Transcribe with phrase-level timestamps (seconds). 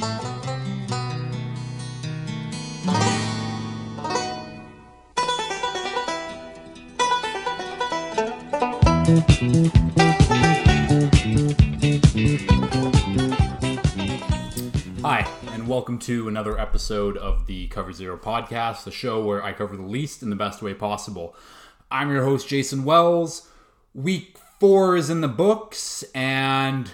[0.00, 0.06] Hi,
[15.52, 19.76] and welcome to another episode of the Cover Zero podcast, the show where I cover
[19.76, 21.34] the least in the best way possible.
[21.90, 23.50] I'm your host, Jason Wells.
[23.94, 26.88] Week four is in the books, and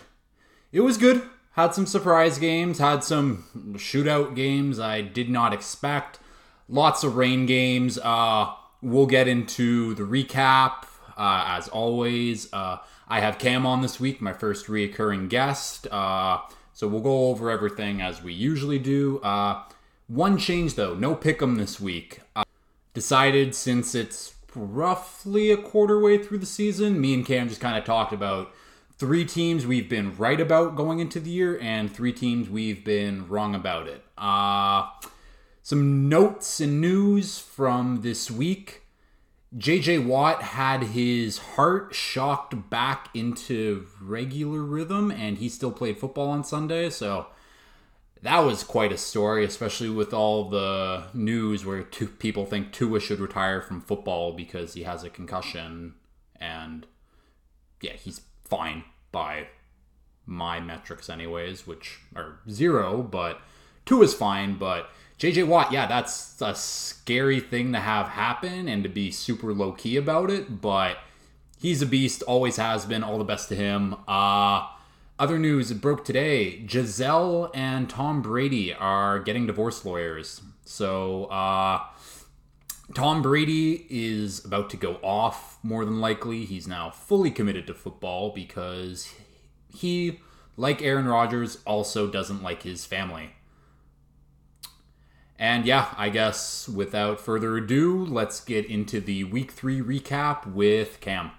[0.73, 1.29] it was good.
[1.55, 3.45] Had some surprise games, had some
[3.75, 6.19] shootout games I did not expect.
[6.69, 7.97] Lots of rain games.
[7.99, 8.53] Uh,
[8.83, 10.85] we'll get into the recap
[11.17, 12.53] uh, as always.
[12.53, 15.87] Uh, I have Cam on this week, my first reoccurring guest.
[15.93, 16.41] Uh,
[16.73, 19.21] so we'll go over everything as we usually do.
[19.21, 19.63] Uh,
[20.09, 22.21] one change though, no pick'em this week.
[22.35, 22.43] Uh,
[22.95, 27.79] decided since it's roughly a quarter way through the season, me and Cam just kind
[27.79, 28.53] of talked about
[29.05, 33.29] three teams we've been right about going into the year and three teams we've been
[33.29, 34.03] wrong about it.
[34.17, 34.89] Uh,
[35.63, 38.81] some notes and news from this week.
[39.55, 46.31] JJ Watt had his heart shocked back into regular rhythm and he still played football
[46.31, 46.89] on Sunday.
[46.89, 47.27] So
[48.23, 53.01] that was quite a story, especially with all the news where two people think Tua
[53.01, 55.97] should retire from football because he has a concussion.
[56.41, 56.87] And
[57.83, 59.47] yeah, he's fine by
[60.27, 63.41] my metrics, anyways, which are zero, but
[63.87, 64.59] Tua is fine.
[64.59, 69.55] But JJ Watt, yeah, that's a scary thing to have happen and to be super
[69.55, 70.99] low key about it, but
[71.59, 73.03] he's a beast, always has been.
[73.03, 73.97] All the best to him.
[74.07, 74.69] Uh,
[75.19, 80.43] other news broke today Gisele and Tom Brady are getting divorce lawyers.
[80.65, 81.85] So, uh,
[82.95, 86.45] Tom Brady is about to go off, more than likely.
[86.45, 89.13] He's now fully committed to football because
[89.75, 90.21] he,
[90.57, 93.31] like Aaron Rodgers, also doesn't like his family.
[95.39, 101.01] And yeah, I guess without further ado, let's get into the week three recap with
[101.01, 101.33] Cam.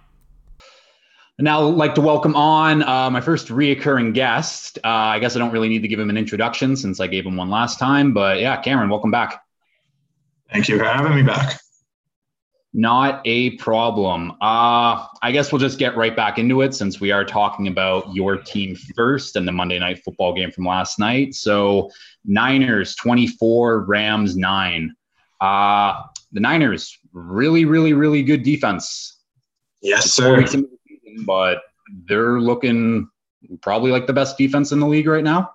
[1.37, 4.79] Now, I'd like to welcome on uh, my first reoccurring guest.
[4.83, 7.25] Uh, I guess I don't really need to give him an introduction since I gave
[7.25, 9.43] him one last time, but yeah, Cameron, welcome back.
[10.51, 11.59] Thank you for having me back.
[12.77, 14.31] Not a problem.
[14.41, 18.13] Uh, I guess we'll just get right back into it since we are talking about
[18.13, 21.35] your team first and the Monday night football game from last night.
[21.35, 21.89] So,
[22.25, 24.93] Niners 24, Rams 9.
[25.39, 26.03] Uh,
[26.33, 29.21] the Niners, really, really, really good defense.
[29.81, 30.45] Yes, sir.
[30.45, 30.67] Season,
[31.25, 31.61] but
[32.09, 33.07] they're looking
[33.61, 35.49] probably like the best defense in the league right now.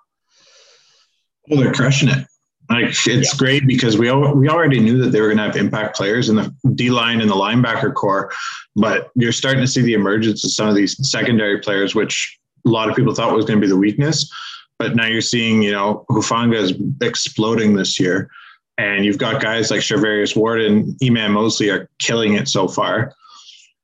[1.48, 2.26] Well, they're crushing it.
[2.70, 3.22] Like it's yeah.
[3.36, 6.28] great because we al- we already knew that they were going to have impact players
[6.28, 8.30] in the D line and the linebacker core,
[8.76, 12.68] but you're starting to see the emergence of some of these secondary players, which a
[12.68, 14.32] lot of people thought was going to be the weakness.
[14.78, 16.72] But now you're seeing, you know, Hufanga is
[17.02, 18.30] exploding this year,
[18.78, 23.12] and you've got guys like Charvarius Ward and Eman Moseley are killing it so far.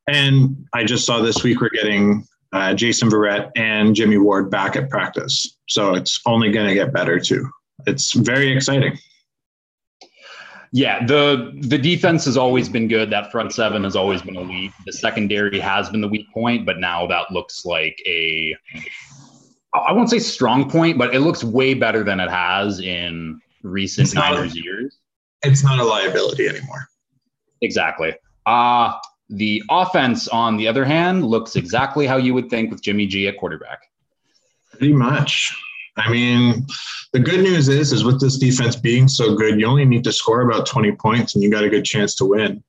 [0.06, 4.76] And I just saw this week we're getting uh, Jason Verrett and Jimmy Ward back
[4.76, 7.50] at practice, so it's only going to get better too
[7.86, 8.98] it's very exciting.
[10.72, 13.10] Yeah, the the defense has always been good.
[13.10, 14.72] That front seven has always been elite.
[14.84, 18.54] The secondary has been the weak point, but now that looks like a
[19.74, 24.14] I won't say strong point, but it looks way better than it has in recent
[24.14, 24.98] Niners a, years.
[25.42, 26.88] It's not a liability anymore.
[27.62, 28.14] Exactly.
[28.44, 28.94] Uh
[29.28, 33.26] the offense, on the other hand, looks exactly how you would think with Jimmy G
[33.26, 33.80] at quarterback.
[34.70, 35.52] Pretty much.
[35.96, 36.66] I mean,
[37.12, 40.12] the good news is, is with this defense being so good, you only need to
[40.12, 42.62] score about 20 points and you got a good chance to win.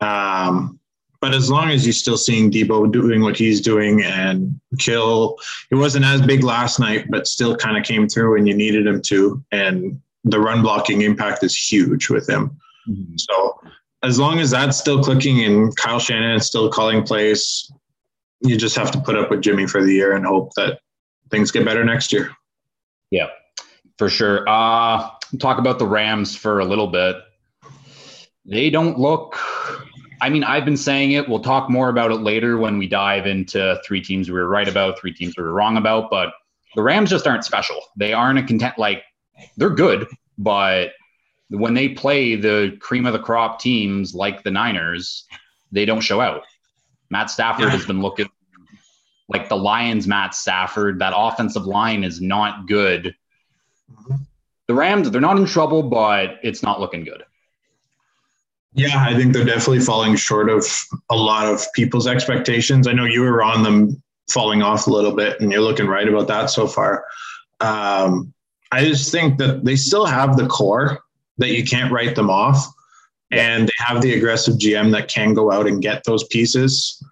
[0.00, 0.78] Um,
[1.20, 5.38] but as long as you're still seeing Debo doing what he's doing and Kittle,
[5.70, 8.86] he wasn't as big last night, but still kind of came through when you needed
[8.86, 9.42] him to.
[9.50, 12.58] And the run blocking impact is huge with him.
[12.86, 13.16] Mm-hmm.
[13.16, 13.60] So
[14.02, 17.72] as long as that's still clicking and Kyle Shanahan is still calling plays,
[18.40, 20.80] you just have to put up with Jimmy for the year and hope that
[21.34, 22.30] things get better next year.
[23.10, 23.26] Yeah,
[23.98, 24.48] for sure.
[24.48, 27.16] Uh, talk about the Rams for a little bit.
[28.46, 29.38] They don't look.
[30.20, 31.28] I mean, I've been saying it.
[31.28, 34.68] We'll talk more about it later when we dive into three teams we were right
[34.68, 36.10] about, three teams we were wrong about.
[36.10, 36.32] But
[36.76, 37.80] the Rams just aren't special.
[37.96, 38.78] They aren't a content.
[38.78, 39.02] Like
[39.56, 40.06] they're good,
[40.38, 40.92] but
[41.50, 45.26] when they play the cream of the crop teams like the Niners,
[45.72, 46.42] they don't show out.
[47.10, 47.70] Matt Stafford yeah.
[47.70, 48.28] has been looking
[49.28, 53.14] like the Lions, Matt Stafford, that offensive line is not good.
[54.66, 57.24] The Rams, they're not in trouble, but it's not looking good.
[58.74, 60.66] Yeah, I think they're definitely falling short of
[61.10, 62.88] a lot of people's expectations.
[62.88, 66.08] I know you were on them falling off a little bit, and you're looking right
[66.08, 67.04] about that so far.
[67.60, 68.32] Um,
[68.72, 71.04] I just think that they still have the core
[71.38, 72.66] that you can't write them off.
[73.30, 77.02] And they have the aggressive GM that can go out and get those pieces.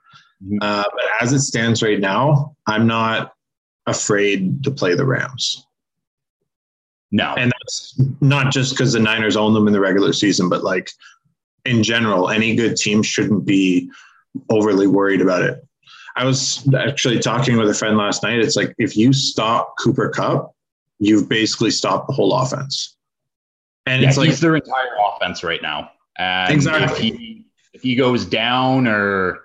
[0.44, 0.58] Mm-hmm.
[0.60, 3.32] Uh, but as it stands right now, I'm not
[3.86, 5.66] afraid to play the Rams.
[7.10, 7.34] No.
[7.36, 10.90] And that's not just because the Niners own them in the regular season, but like
[11.64, 13.90] in general, any good team shouldn't be
[14.48, 15.62] overly worried about it.
[16.16, 18.38] I was actually talking with a friend last night.
[18.38, 20.54] It's like if you stop Cooper Kupp,
[20.98, 22.96] you've basically stopped the whole offense.
[23.86, 25.90] And yeah, it's like their entire offense right now.
[26.18, 27.08] And exactly.
[27.08, 27.44] If he,
[27.74, 29.40] if he goes down or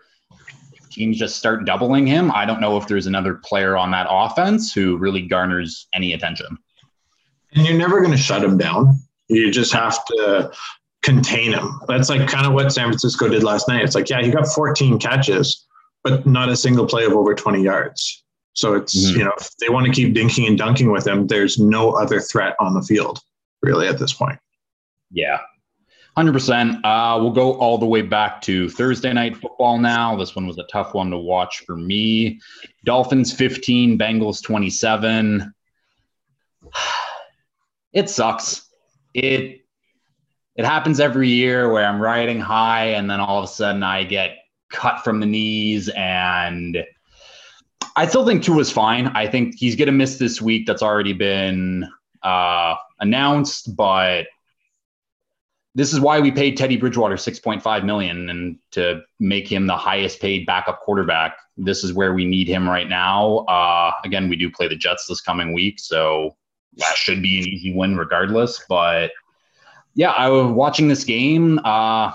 [0.98, 4.74] teams just start doubling him, I don't know if there's another player on that offense
[4.74, 6.58] who really garners any attention.
[7.54, 9.00] And you're never going to shut him down.
[9.30, 10.52] You just have to
[11.04, 11.80] contain him.
[11.88, 13.84] That's like kind of what San Francisco did last night.
[13.84, 15.66] It's like, yeah, he got 14 catches,
[16.04, 18.24] but not a single play of over 20 yards.
[18.54, 19.20] So it's, mm-hmm.
[19.20, 22.20] you know, if they want to keep dinking and dunking with him, there's no other
[22.20, 23.20] threat on the field,
[23.62, 24.40] really, at this point.
[25.12, 25.38] Yeah.
[26.18, 26.80] 100%.
[26.84, 30.16] Uh, we'll go all the way back to Thursday night football now.
[30.16, 32.40] This one was a tough one to watch for me.
[32.86, 35.54] Dolphins 15, Bengals 27.
[37.94, 38.70] It sucks.
[39.16, 39.62] It
[40.56, 44.04] it happens every year where I'm riding high and then all of a sudden I
[44.04, 44.38] get
[44.70, 46.84] cut from the knees and
[47.96, 49.08] I still think two Tua's fine.
[49.08, 50.68] I think he's going to miss this week.
[50.68, 51.88] That's already been
[52.22, 54.28] uh, announced, but
[55.78, 60.20] this is why we paid Teddy Bridgewater 6.5 million and to make him the highest
[60.20, 61.38] paid backup quarterback.
[61.56, 63.46] This is where we need him right now.
[63.46, 66.36] Uh, again, we do play the Jets this coming week, so
[66.78, 68.60] that should be an easy win regardless.
[68.68, 69.12] But
[69.94, 71.60] yeah, I was watching this game.
[71.64, 72.12] Uh,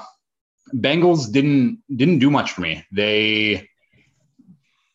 [0.75, 2.85] Bengals didn't didn't do much for me.
[2.91, 3.69] They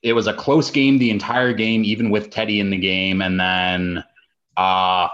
[0.03, 3.39] it was a close game the entire game, even with Teddy in the game, and
[3.39, 4.03] then
[4.57, 5.07] uh,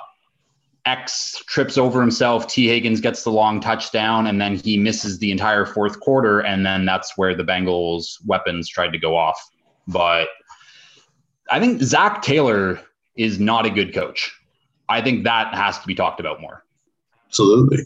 [0.86, 2.48] X trips over himself.
[2.48, 6.66] Tee Higgins gets the long touchdown, and then he misses the entire fourth quarter, and
[6.66, 9.40] then that's where the Bengals' weapons tried to go off.
[9.88, 10.28] But
[11.50, 12.82] I think Zac Taylor
[13.16, 14.36] is not a good coach.
[14.90, 16.64] I think that has to be talked about more.
[17.28, 17.86] Absolutely.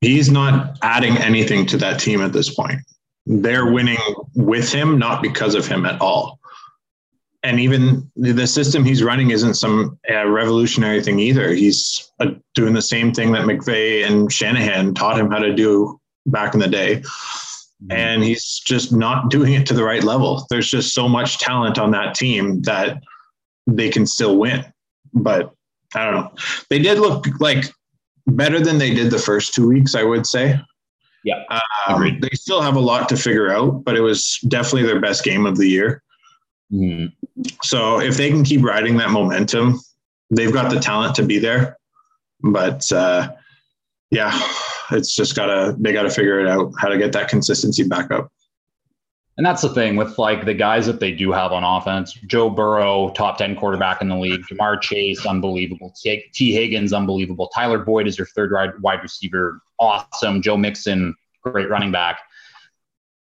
[0.00, 2.80] He's not adding anything to that team at this point.
[3.24, 3.98] They're winning
[4.34, 6.40] with him, not because of him at all.
[7.44, 11.52] And even the system he's running isn't some uh, revolutionary thing either.
[11.52, 16.00] He's uh, doing the same thing that McVay and Shanahan taught him how to do
[16.26, 16.96] back in the day.
[16.96, 17.92] Mm-hmm.
[17.92, 20.46] And he's just not doing it to the right level.
[20.50, 23.02] There's just so much talent on that team that
[23.66, 24.64] they can still win.
[25.12, 25.52] But
[25.94, 26.32] I don't know.
[26.70, 27.64] They did look like
[28.26, 30.60] better than they did the first two weeks, I would say.
[31.24, 31.42] Yeah.
[31.88, 35.24] Um, they still have a lot to figure out, but it was definitely their best
[35.24, 36.02] game of the year.
[36.72, 37.42] Mm-hmm.
[37.62, 39.80] So if they can keep riding that momentum,
[40.30, 41.76] they've got the talent to be there.
[42.40, 43.30] But uh,
[44.10, 44.32] yeah,
[44.90, 48.32] it's just gotta they gotta figure it out how to get that consistency back up.
[49.38, 52.12] And that's the thing with like the guys that they do have on offense.
[52.26, 54.42] Joe Burrow, top 10 quarterback in the league.
[54.50, 55.94] Ja'Marr Chase, unbelievable.
[56.02, 57.50] Tee Higgins, unbelievable.
[57.54, 58.52] Tyler Boyd is your third
[58.82, 59.60] wide receiver.
[59.80, 60.42] Awesome.
[60.42, 62.18] Joe Mixon, great running back.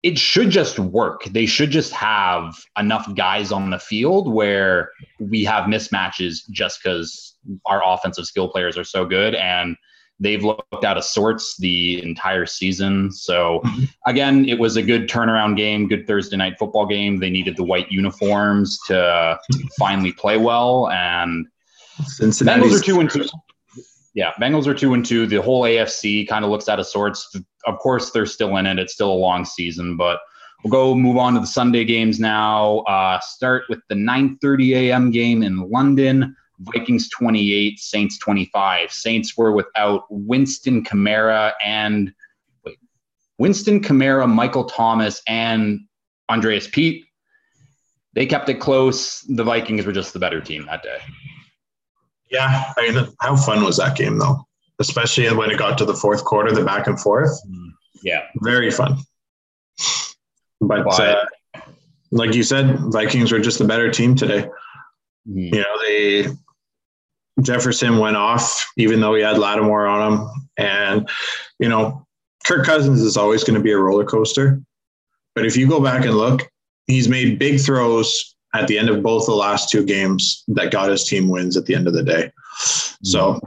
[0.04, 1.24] It should just work.
[1.24, 7.34] They should just have enough guys on the field where we have mismatches just because
[7.66, 9.34] our offensive skill players are so good.
[9.34, 9.76] And
[10.20, 13.10] They've looked out of sorts the entire season.
[13.10, 13.84] So, mm-hmm.
[14.06, 17.18] again, it was a good turnaround game, good Thursday night football game.
[17.18, 19.38] They needed the white uniforms to
[19.78, 20.88] finally play well.
[20.90, 21.46] And
[22.04, 23.26] Cincinnati Bengals are two and two.
[24.14, 25.26] Yeah, Bengals are two and two.
[25.26, 27.36] The whole AFC kind of looks out of sorts.
[27.66, 28.78] Of course, they're still in it.
[28.78, 30.20] It's still a long season, but
[30.62, 32.78] we'll go move on to the Sunday games now.
[32.80, 35.10] Uh, start with the 9:30 a.m.
[35.10, 36.36] game in London.
[36.60, 38.92] Vikings 28, Saints 25.
[38.92, 42.14] Saints were without Winston Kamara and
[42.64, 42.78] wait,
[43.38, 45.80] Winston Kamara, Michael Thomas, and
[46.28, 47.04] Andrus Peat.
[48.14, 49.22] They kept it close.
[49.22, 50.98] The Vikings were just the better team that day.
[52.30, 54.46] Yeah, I mean, how fun was that game though?
[54.78, 57.30] Especially when it got to the fourth quarter, the back and forth.
[57.48, 57.70] Mm,
[58.02, 58.98] yeah, very fun.
[60.60, 61.24] But uh,
[62.10, 64.48] like you said, Vikings were just the better team today.
[65.28, 65.54] Mm.
[65.54, 66.26] You know, they
[67.42, 70.28] Jefferson went off, even though he had Lattimore on him.
[70.56, 71.08] And,
[71.58, 72.06] you know,
[72.44, 74.62] Kirk Cousins is always going to be a roller coaster.
[75.34, 76.48] But if you go back and look,
[76.86, 80.88] he's made big throws at the end of both the last two games that got
[80.88, 82.32] his team wins at the end of the day.
[83.02, 83.40] So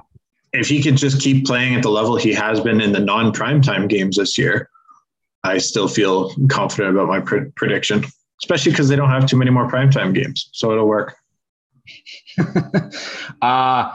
[0.54, 3.32] if he can just keep playing at the level he has been in the non
[3.32, 4.70] primetime games this year,
[5.44, 8.04] I still feel confident about my pr- prediction,
[8.44, 10.50] especially because they don't have too many more primetime games.
[10.52, 11.16] So it'll work.
[13.42, 13.94] uh,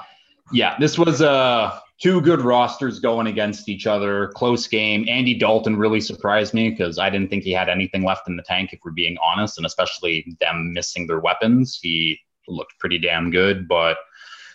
[0.53, 4.29] yeah, this was uh two good rosters going against each other.
[4.35, 5.07] Close game.
[5.09, 8.43] Andy Dalton really surprised me because I didn't think he had anything left in the
[8.43, 11.79] tank, if we're being honest, and especially them missing their weapons.
[11.81, 12.19] He
[12.49, 13.99] looked pretty damn good, but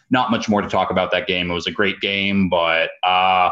[0.10, 1.50] not much more to talk about that game.
[1.50, 3.50] It was a great game, but uh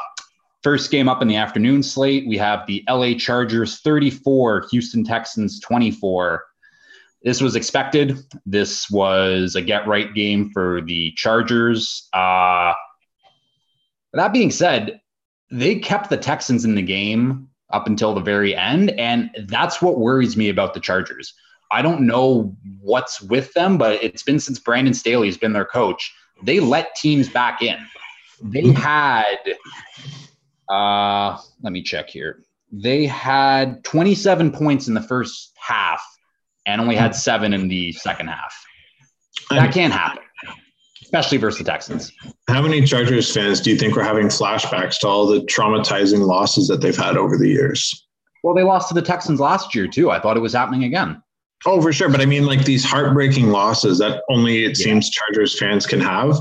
[0.66, 5.60] First game up in the afternoon slate, we have the LA Chargers 34, Houston Texans
[5.60, 6.44] 24.
[7.22, 8.18] This was expected.
[8.48, 12.10] This was a get right game for the Chargers.
[12.14, 12.74] Uh,
[14.16, 15.02] that being said,
[15.52, 18.92] they kept the Texans in the game up until the very end.
[18.92, 21.34] And that's what worries me about the Chargers.
[21.72, 26.14] I don't know what's with them, but it's been since Brandon Staley's been their coach.
[26.44, 27.78] They let teams back in.
[28.42, 29.38] They had
[30.70, 32.44] uh, let me check here.
[32.72, 36.04] They had 27 points in the first half
[36.66, 38.66] and only had seven in the second half.
[39.50, 40.24] That can't happen,
[41.06, 42.12] especially versus the Texans.
[42.50, 46.68] How many Chargers fans do you think were having flashbacks to all the traumatizing losses
[46.68, 48.08] that they've had over the years?
[48.44, 50.12] Well, they lost to the Texans last year, too.
[50.12, 51.22] I thought it was happening again.
[51.66, 52.10] Oh, for sure.
[52.10, 54.86] But I mean, like these heartbreaking losses that only it yeah.
[54.86, 56.36] seems Chargers fans can have.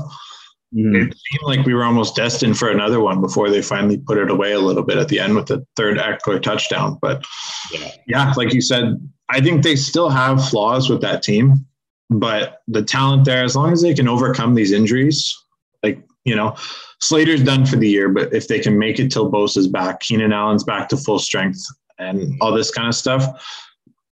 [0.75, 0.95] Mm-hmm.
[0.95, 4.29] It seemed like we were almost destined for another one before they finally put it
[4.29, 6.97] away a little bit at the end with the third Ekeler touchdown.
[7.01, 7.23] But
[7.71, 7.91] yeah.
[8.07, 11.65] yeah, like you said, I think they still have flaws with that team,
[12.09, 15.35] but the talent there, as long as they can overcome these injuries,
[15.83, 16.55] like, you know,
[17.01, 20.33] Slater's done for the year, but if they can make it till Bosa's back, Keenan
[20.33, 21.63] Allen's back to full strength
[21.99, 23.25] and all this kind of stuff,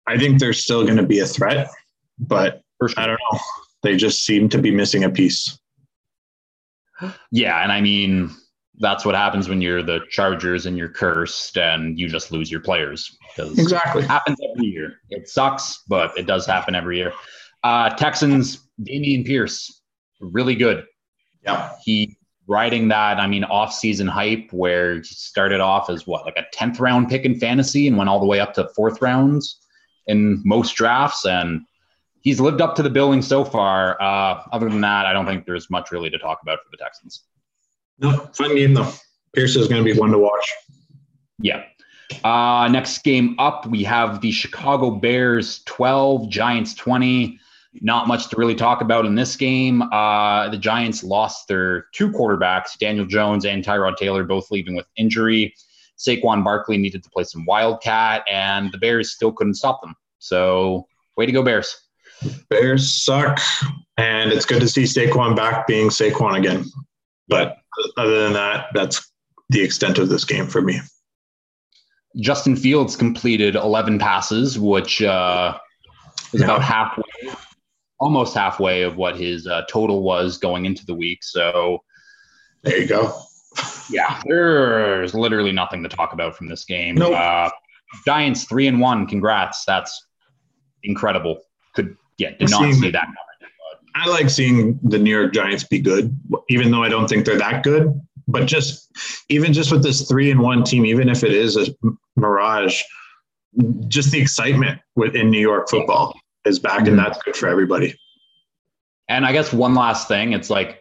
[0.07, 1.69] I think they're still going to be a threat.
[2.19, 2.89] But sure.
[2.97, 3.39] I don't know.
[3.81, 5.59] They just seem to be missing a piece.
[7.31, 8.29] Yeah, and I mean
[8.79, 12.61] that's what happens when you're the Chargers and you're cursed and you just lose your
[12.61, 13.17] players.
[13.37, 14.03] Exactly.
[14.03, 14.99] It happens every year.
[15.09, 17.13] It sucks, but it does happen every year.
[17.63, 19.81] Uh, Texans, Dameon Pierce,
[20.19, 20.85] really good.
[21.43, 21.71] Yeah.
[21.83, 22.17] He
[22.47, 26.79] riding that, I mean, off-season hype where he started off as what, like a 10th
[26.79, 29.59] round pick in fantasy and went all the way up to fourth rounds
[30.07, 31.25] in most drafts.
[31.25, 31.61] And
[32.21, 34.01] he's lived up to the billing so far.
[34.01, 36.77] Uh, other than that, I don't think there's much really to talk about for the
[36.77, 37.23] Texans.
[37.99, 38.91] No, fun game though.
[39.33, 40.51] Pierce is going to be one to watch.
[41.39, 41.63] Yeah.
[42.23, 47.39] Uh, next game up, we have the Chicago Bears 12, Giants 20.
[47.81, 49.81] Not much to really talk about in this game.
[49.81, 54.85] Uh, the Giants lost their two quarterbacks, Daniel Jones and Tyrod Taylor, both leaving with
[54.95, 55.53] injury.
[55.97, 59.95] Saquon Barkley needed to play some Wildcat, and the Bears still couldn't stop them.
[60.19, 60.87] So,
[61.17, 61.75] way to go, Bears.
[62.49, 63.39] Bears suck,
[63.97, 66.65] and it's good to see Saquon back being Saquon again.
[67.27, 67.57] But
[67.97, 69.11] other than that, that's
[69.49, 70.79] the extent of this game for me.
[72.17, 75.57] Justin Fields completed 11 passes, which uh,
[76.31, 76.45] is yeah.
[76.45, 77.03] about halfway,
[77.99, 81.23] almost halfway of what his uh, total was going into the week.
[81.23, 81.83] So
[82.63, 83.13] there you go.
[83.89, 86.95] Yeah, there's literally nothing to talk about from this game.
[86.95, 87.13] Nope.
[87.13, 87.49] Uh,
[88.05, 89.05] Giants three and one.
[89.05, 89.63] Congrats.
[89.65, 90.07] That's
[90.83, 91.41] incredible.
[91.75, 93.17] Could yeah, did not see that coming.
[93.95, 96.17] I like seeing the New York Giants be good,
[96.49, 97.93] even though I don't think they're that good.
[98.27, 98.89] But just
[99.29, 101.67] even just with this three and one team, even if it is a
[102.15, 102.81] mirage,
[103.87, 106.89] just the excitement within New York football is back, mm-hmm.
[106.89, 107.99] and that's good for everybody.
[109.07, 110.79] And I guess one last thing, it's like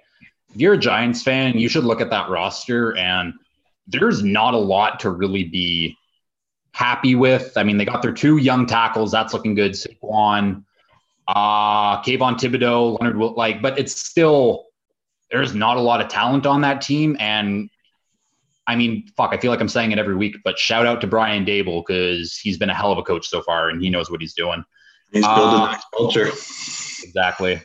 [0.55, 3.35] if you're a Giants fan, you should look at that roster, and
[3.87, 5.97] there's not a lot to really be
[6.73, 7.53] happy with.
[7.57, 9.73] I mean, they got their two young tackles, that's looking good.
[9.73, 10.65] Saquon
[11.29, 14.67] uh Kayvon Thibodeaux, Leonard Will like, but it's still
[15.31, 17.17] there's not a lot of talent on that team.
[17.19, 17.71] And
[18.67, 21.07] I mean, fuck, I feel like I'm saying it every week, but shout out to
[21.07, 24.11] Brian Daboll because he's been a hell of a coach so far and he knows
[24.11, 24.65] what he's doing.
[25.13, 26.29] He's building uh, that culture.
[26.29, 27.61] Exactly.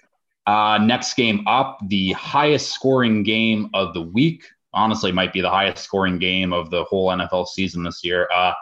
[0.45, 4.43] Uh, next game up, the highest scoring game of the week.
[4.73, 8.29] Honestly, might be the highest scoring game of the whole NFL season this year.
[8.33, 8.53] Uh,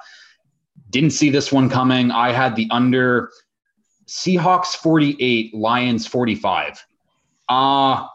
[0.89, 2.11] didn't see this one coming.
[2.11, 3.31] I had the under
[4.07, 6.85] Seahawks 48, Lions 45.
[7.47, 8.07] Uh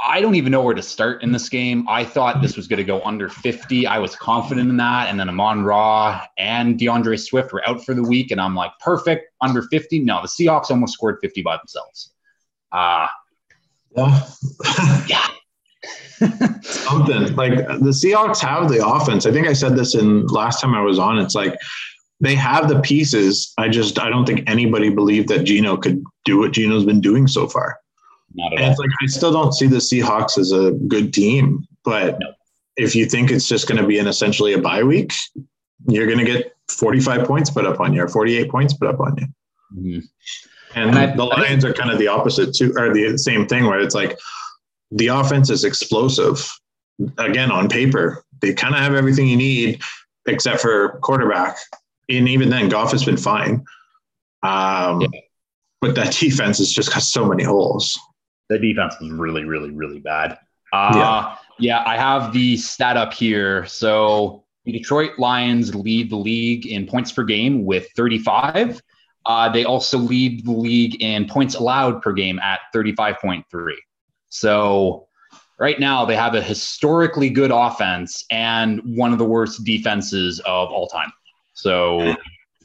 [0.00, 1.88] I don't even know where to start in this game.
[1.88, 3.86] I thought this was going to go under 50.
[3.86, 5.08] I was confident in that.
[5.08, 8.30] And then Amon Ra and D'Andre Swift were out for the week.
[8.30, 10.00] And I'm like, perfect, under 50.
[10.00, 12.12] No, the Seahawks almost scored 50 by themselves.
[12.70, 13.08] Uh,
[13.96, 14.26] yeah.
[15.08, 15.26] yeah.
[16.62, 19.26] Something like the Seahawks have the offense.
[19.26, 21.18] I think I said this in last time I was on.
[21.18, 21.56] It's like
[22.20, 23.52] they have the pieces.
[23.58, 27.28] I just I don't think anybody believed that Geno could do what Geno's been doing
[27.28, 27.78] so far.
[28.38, 28.70] Not at and all.
[28.70, 32.32] It's like I still don't see the Seahawks as a good team, but no.
[32.76, 35.12] if you think it's just going to be an essentially a bye week,
[35.88, 39.00] you're going to get 45 points put up on you or 48 points put up
[39.00, 39.26] on you.
[39.76, 40.78] Mm-hmm.
[40.78, 43.64] And, and I, the Lions are kind of the opposite too, or the same thing
[43.64, 44.18] where it's like
[44.92, 46.48] the offense is explosive.
[47.18, 49.82] Again, on paper, they kind of have everything you need
[50.26, 51.56] except for quarterback.
[52.08, 53.64] And even then, Goff has been fine.
[54.42, 55.08] Um, yeah.
[55.80, 57.98] But that defense has just got so many holes.
[58.48, 60.38] The defense was really, really, really bad.
[60.72, 61.36] Uh, yeah.
[61.58, 63.66] yeah, I have the stat up here.
[63.66, 68.82] So the Detroit Lions lead the league in points per game with 35.
[69.24, 73.44] Uh, they also lead the league in points allowed per game at 35.3.
[74.30, 75.08] So
[75.58, 80.70] right now they have a historically good offense and one of the worst defenses of
[80.70, 81.12] all time.
[81.54, 82.14] So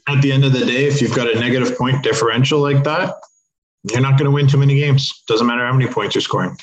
[0.06, 3.14] at the end of the day, if you've got a negative point differential like that,
[3.90, 5.22] you're not going to win too many games.
[5.26, 6.56] Doesn't matter how many points you're scoring.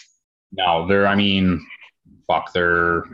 [0.51, 1.07] No, they're.
[1.07, 1.65] I mean,
[2.27, 3.05] fuck, they're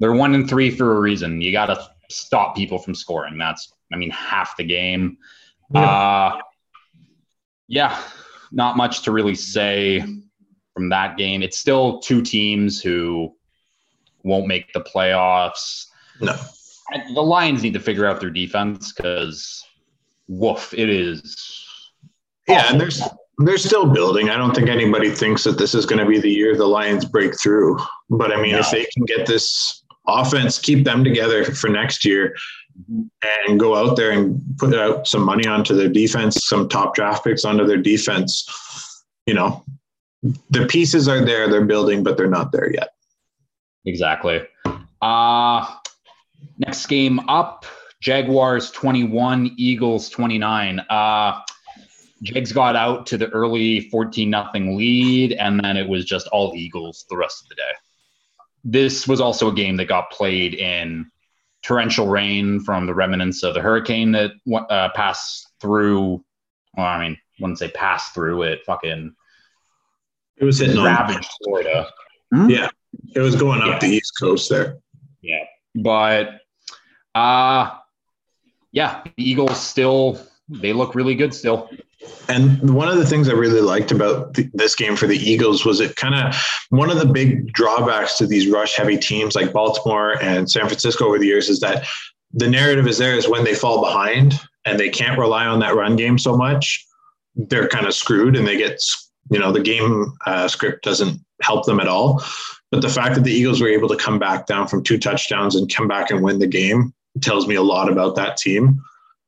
[0.00, 1.40] they're one and three for a reason.
[1.40, 3.36] You got to stop people from scoring.
[3.38, 5.18] That's, I mean, half the game.
[5.74, 5.80] Yeah.
[5.80, 6.40] Uh,
[7.66, 8.00] yeah,
[8.50, 10.02] not much to really say
[10.72, 11.42] from that game.
[11.42, 13.34] It's still two teams who
[14.22, 15.86] won't make the playoffs.
[16.20, 16.34] No.
[17.14, 19.62] The Lions need to figure out their defense because,
[20.28, 21.66] woof, it is.
[22.48, 23.02] Yeah, and there's
[23.38, 24.30] they're still building.
[24.30, 27.04] I don't think anybody thinks that this is going to be the year the Lions
[27.04, 27.78] break through.
[28.10, 28.58] But I mean, no.
[28.58, 32.34] if they can get this offense, keep them together for next year,
[33.46, 37.24] and go out there and put out some money onto their defense, some top draft
[37.24, 38.46] picks onto their defense,
[39.26, 39.64] you know,
[40.50, 42.90] the pieces are there, they're building, but they're not there yet.
[43.86, 44.42] Exactly.
[45.00, 45.66] Uh
[46.58, 47.64] next game up,
[48.00, 50.80] Jaguars 21, Eagles 29.
[50.90, 51.40] Uh
[52.22, 56.52] Jags got out to the early 14 nothing lead, and then it was just all
[56.54, 57.72] Eagles the rest of the day.
[58.64, 61.10] This was also a game that got played in
[61.62, 66.24] torrential rain from the remnants of the hurricane that uh, passed through.
[66.76, 69.14] Well, I mean, I wouldn't say passed through it, fucking
[70.36, 71.88] it was hitting ravaged Florida.
[72.32, 72.48] Hmm?
[72.48, 72.68] Yeah,
[73.14, 73.78] it was going up yeah.
[73.78, 74.78] the east coast there.
[75.20, 76.40] Yeah, but
[77.14, 77.70] uh
[78.70, 81.70] yeah, the Eagles still they look really good still.
[82.28, 85.64] And one of the things I really liked about th- this game for the Eagles
[85.64, 86.34] was it kind of
[86.70, 91.06] one of the big drawbacks to these rush heavy teams like Baltimore and San Francisco
[91.06, 91.86] over the years is that
[92.32, 94.34] the narrative is there is when they fall behind
[94.64, 96.84] and they can't rely on that run game so much,
[97.34, 98.80] they're kind of screwed and they get
[99.30, 102.22] you know the game uh, script doesn't help them at all.
[102.70, 105.56] But the fact that the Eagles were able to come back down from two touchdowns
[105.56, 108.80] and come back and win the game tells me a lot about that team,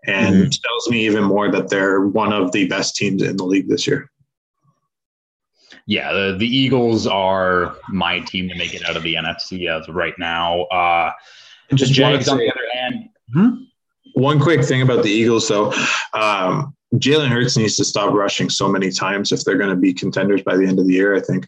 [0.06, 0.48] and mm-hmm.
[0.48, 3.86] tells me even more that they're one of the best teams in the league this
[3.86, 4.10] year.
[5.86, 9.88] Yeah, the, the Eagles are my team to make it out of the NFC as
[9.88, 10.62] right now.
[10.64, 11.12] Uh,
[11.74, 13.08] just Jags on the other hand.
[13.32, 13.64] Hmm?
[14.14, 15.72] One quick thing about the Eagles, though.
[16.12, 19.92] Um, Jalen Hurts needs to stop rushing so many times if they're going to be
[19.92, 21.14] contenders by the end of the year.
[21.14, 21.46] I think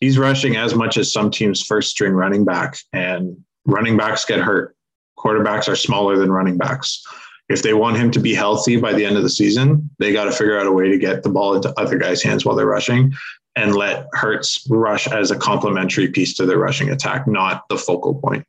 [0.00, 4.40] he's rushing as much as some teams' first string running back, and running backs get
[4.40, 4.76] hurt.
[5.18, 7.02] Quarterbacks are smaller than running backs.
[7.48, 10.24] If they want him to be healthy by the end of the season, they got
[10.24, 12.66] to figure out a way to get the ball into other guys' hands while they're
[12.66, 13.12] rushing
[13.56, 18.14] and let Hurts rush as a complementary piece to their rushing attack, not the focal
[18.14, 18.44] point.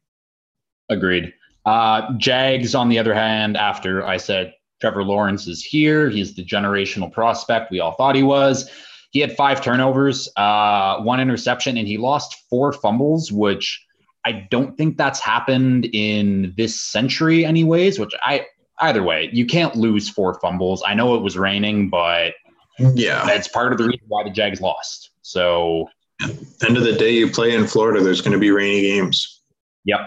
[0.89, 1.33] Agreed.
[1.65, 6.09] Uh, Jags, on the other hand, after I said Trevor Lawrence is here.
[6.09, 8.69] He's the generational prospect we all thought he was.
[9.11, 13.85] He had five turnovers, uh, one interception, and he lost four fumbles, which
[14.25, 17.99] I don't think that's happened in this century, anyways.
[17.99, 18.45] Which I
[18.79, 20.83] either way, you can't lose four fumbles.
[20.85, 22.33] I know it was raining, but
[22.79, 25.11] yeah, that's part of the reason why the Jags lost.
[25.21, 25.89] So,
[26.21, 28.03] end of the day, you play in Florida.
[28.03, 29.41] There's going to be rainy games.
[29.85, 29.99] Yep.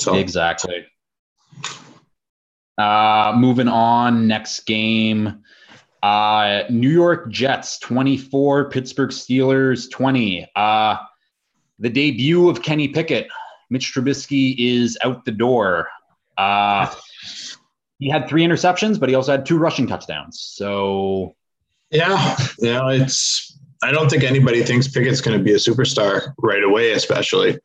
[0.00, 0.86] So exactly.
[2.78, 5.42] Uh, moving on, next game.
[6.02, 10.46] Uh, New York Jets 24, Pittsburgh Steelers 20.
[10.54, 10.96] Uh,
[11.78, 13.28] the debut of Kenny Pickett.
[13.70, 15.88] Mitch Trubisky is out the door.
[16.36, 16.92] Uh,
[17.98, 20.40] he had three interceptions, but he also had two rushing touchdowns.
[20.54, 21.34] So,
[21.90, 23.58] yeah, yeah, it's.
[23.82, 27.58] I don't think anybody thinks Pickett's going to be a superstar right away, especially.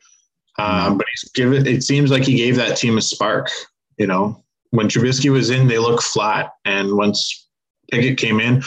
[0.58, 1.66] Um, but he's given.
[1.66, 3.50] It seems like he gave that team a spark.
[3.98, 6.52] You know, when Trubisky was in, they looked flat.
[6.66, 7.48] And once
[7.92, 8.64] Pickett came in,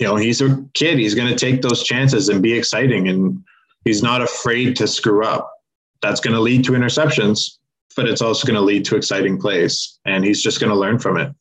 [0.00, 0.98] you know, he's a kid.
[0.98, 3.08] He's going to take those chances and be exciting.
[3.08, 3.44] And
[3.84, 5.52] he's not afraid to screw up.
[6.00, 7.57] That's going to lead to interceptions,
[7.98, 9.98] but it's also going to lead to exciting plays.
[10.04, 11.34] And he's just going to learn from it.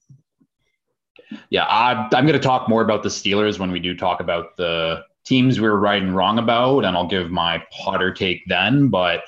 [1.52, 4.58] Yeah, I, I'm going to talk more about the Steelers when we do talk about
[4.58, 6.84] the teams we were right and wrong about.
[6.84, 8.88] And I'll give my Potter take then.
[8.88, 9.22] But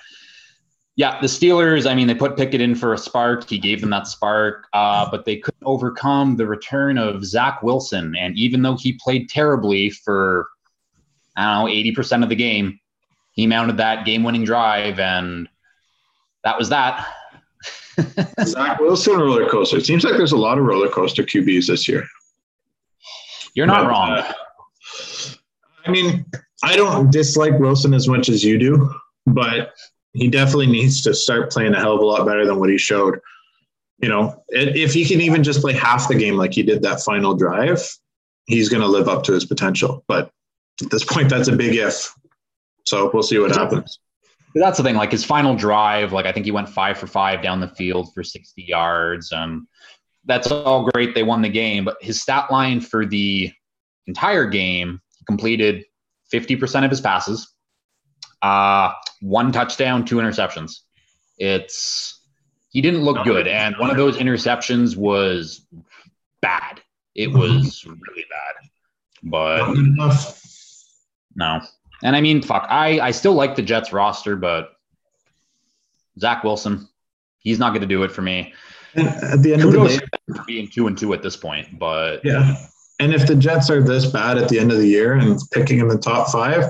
[0.96, 3.48] yeah, the Steelers, I mean, they put Pickett in for a spark.
[3.48, 8.16] He gave them that spark, uh, but they couldn't overcome the return of Zach Wilson.
[8.18, 10.48] And even though he played terribly for,
[11.38, 12.80] I don't know, 80% of the game,
[13.34, 15.48] he mounted that game-winning drive, and
[16.44, 17.08] that was that.
[18.46, 19.78] Zach Wilson roller coaster.
[19.78, 22.08] It seems like there's a lot of roller coaster QBs this year.
[23.54, 24.10] You're not But, wrong.
[24.12, 24.34] uh,
[25.86, 26.26] I mean,
[26.64, 28.94] I don't dislike Wilson as much as you do,
[29.26, 29.74] but
[30.14, 32.78] he definitely needs to start playing a hell of a lot better than what he
[32.78, 33.20] showed.
[34.02, 37.02] You know, if he can even just play half the game like he did that
[37.02, 37.82] final drive,
[38.46, 40.04] he's going to live up to his potential.
[40.08, 40.32] But
[40.82, 42.14] at this point, that's a big if.
[42.86, 44.00] So we'll see what happens.
[44.56, 44.96] That's the thing.
[44.96, 48.14] Like his final drive, like I think he went five for five down the field
[48.14, 49.32] for 60 yards.
[49.32, 49.68] Um,
[50.26, 51.16] that's all great.
[51.16, 53.52] They won the game, but his stat line for the
[54.08, 55.86] entire game, he completed
[56.34, 57.54] 50% of his passes,
[58.42, 60.80] uh, one touchdown, two interceptions.
[61.38, 62.22] It's
[62.72, 65.66] he didn't look good, and one of those interceptions was
[66.42, 66.82] bad.
[67.16, 68.70] It was really bad,
[69.24, 69.74] but
[71.36, 71.62] no.
[72.04, 74.72] And I mean, fuck, I, I still like the Jets roster, but
[76.20, 76.88] Zach Wilson,
[77.40, 78.54] he's not going to do it for me.
[78.96, 80.06] And at the end of the Kudos day,
[80.48, 82.56] being two and two at this point, but Yeah.
[83.02, 85.80] And if the Jets are this bad at the end of the year and picking
[85.80, 86.66] in the top five,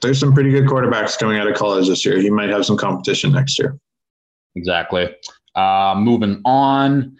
[0.00, 2.18] there's some pretty good quarterbacks coming out of college this year.
[2.18, 3.78] He might have some competition next year.
[4.54, 5.14] exactly.
[5.54, 7.16] Uh, moving on,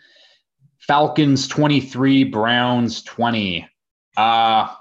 [0.80, 3.68] Falcons 23, Browns 20.
[4.16, 4.74] Uh,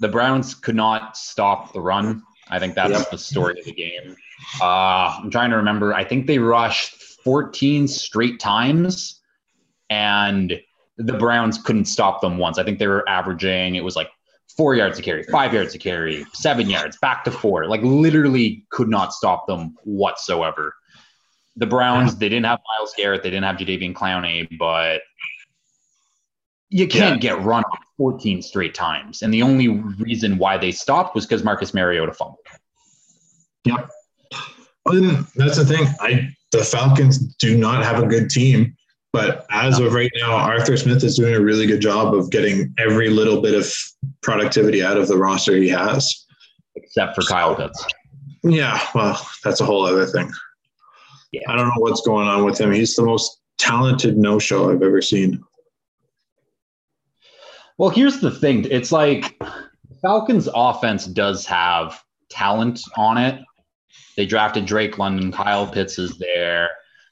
[0.00, 2.22] the Browns could not stop the run.
[2.48, 3.10] I think that's Yep.
[3.10, 4.16] the story of the game.
[4.60, 5.94] Uh, I'm trying to remember.
[5.94, 9.20] I think they rushed 14 straight times,
[9.90, 10.58] and
[10.96, 12.58] the Browns couldn't stop them once.
[12.58, 14.08] I think they were averaging, it was like
[14.56, 17.66] four yards to carry, five yards to carry, seven yards, back to four.
[17.66, 20.74] Like literally could not stop them whatsoever.
[21.56, 25.02] The Browns, they didn't have Myles Garrett, they didn't have Jadeveon Clowney, but
[26.70, 29.22] you can't get run on 14 straight times.
[29.22, 32.38] And the only reason why they stopped was because Marcus Mariota fumbled.
[33.64, 33.90] Yep.
[34.86, 35.86] And that's the thing.
[36.00, 38.74] I the Falcons do not have a good team,
[39.12, 42.74] but as of right now, Arthur Smith is doing a really good job of getting
[42.78, 43.72] every little bit of
[44.22, 46.26] productivity out of the roster he has.
[46.76, 47.84] except for Kyle Pitts.
[48.42, 50.30] Yeah, well, that's a whole other thing.
[51.32, 51.42] Yeah.
[51.48, 52.72] I don't know what's going on with him.
[52.72, 55.42] He's the most talented no-show I've ever seen.
[57.80, 58.66] Well, here's the thing.
[58.70, 59.40] It's like
[60.02, 63.40] Falcons offense does have talent on it.
[64.18, 66.68] They drafted Drake London, Kyle Pitts is there.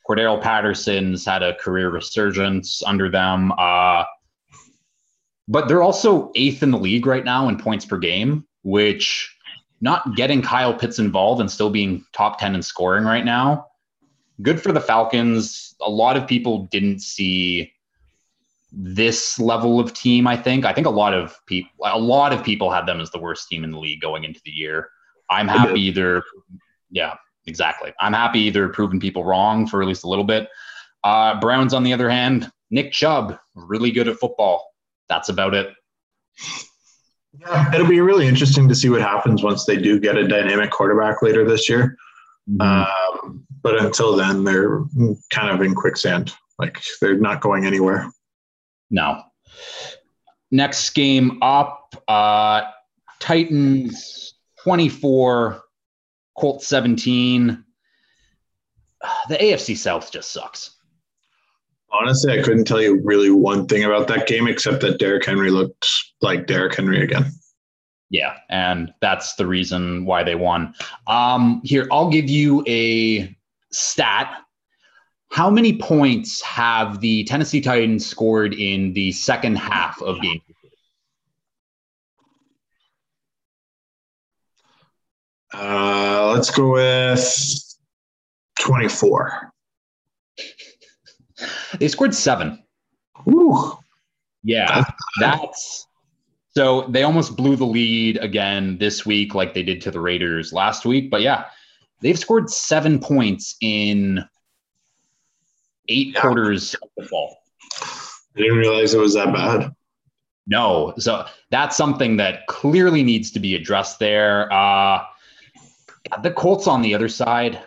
[0.06, 3.50] Cordarrelle Patterson's had a career resurgence under them.
[3.52, 4.04] Uh,
[5.48, 9.34] but they're also eighth in the league right now in points per game, which
[9.80, 13.68] not getting Kyle Pitts involved and still being top 10 in scoring right now.
[14.42, 15.74] Good for the Falcons.
[15.80, 17.72] A lot of people didn't see
[18.70, 20.64] this level of team, I think.
[20.64, 23.48] I think a lot of people a lot of people had them as the worst
[23.48, 24.90] team in the league going into the year.
[25.30, 26.22] I'm happy either
[26.90, 27.14] yeah,
[27.46, 27.92] exactly.
[28.00, 30.48] I'm happy either proving people wrong for at least a little bit.
[31.04, 34.72] Uh, Browns, on the other hand, Nick Chubb, really good at football.
[35.08, 35.72] That's about it.
[37.38, 40.70] Yeah, it'll be really interesting to see what happens once they do get a dynamic
[40.70, 41.96] quarterback later this year.
[42.60, 44.82] Um, but until then, they're
[45.30, 46.32] kind of in quicksand.
[46.58, 48.10] Like they're not going anywhere.
[48.90, 49.22] No.
[50.50, 52.62] Next game up, uh,
[53.20, 55.62] Titans 24,
[56.38, 57.64] Colts 17.
[59.28, 60.76] The AFC South just sucks.
[61.90, 65.50] Honestly, I couldn't tell you really one thing about that game except that Derrick Henry
[65.50, 65.86] looked
[66.20, 67.32] like Derrick Henry again.
[68.10, 70.74] Yeah, and that's the reason why they won.
[71.06, 73.34] Um, here, I'll give you a
[73.70, 74.42] stat.
[75.30, 80.40] How many points have the Tennessee Titans scored in the second half of game?
[85.52, 87.76] Uh, let's go with
[88.60, 89.52] 24.
[91.78, 92.62] They scored seven.
[93.28, 93.78] Ooh.
[94.42, 94.84] Yeah,
[95.20, 95.86] that's
[96.58, 100.52] so they almost blew the lead again this week, like they did to the Raiders
[100.52, 101.10] last week.
[101.10, 101.44] But yeah,
[102.00, 104.24] they've scored seven points in
[105.88, 106.20] eight Yeah.
[106.20, 107.38] quarters of football.
[107.82, 109.72] I didn't realize it was that bad.
[110.46, 114.50] No, so that's something that clearly needs to be addressed there.
[114.52, 115.04] Uh,
[116.22, 117.58] the Colts on the other side.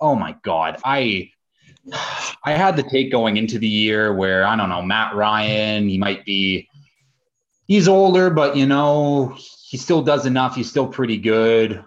[0.00, 1.30] Oh my God, I
[2.44, 5.88] I had the take going into the year where I don't know Matt Ryan.
[5.88, 6.68] He might be
[7.66, 9.36] he's older, but you know
[9.68, 10.54] he still does enough.
[10.56, 11.82] He's still pretty good.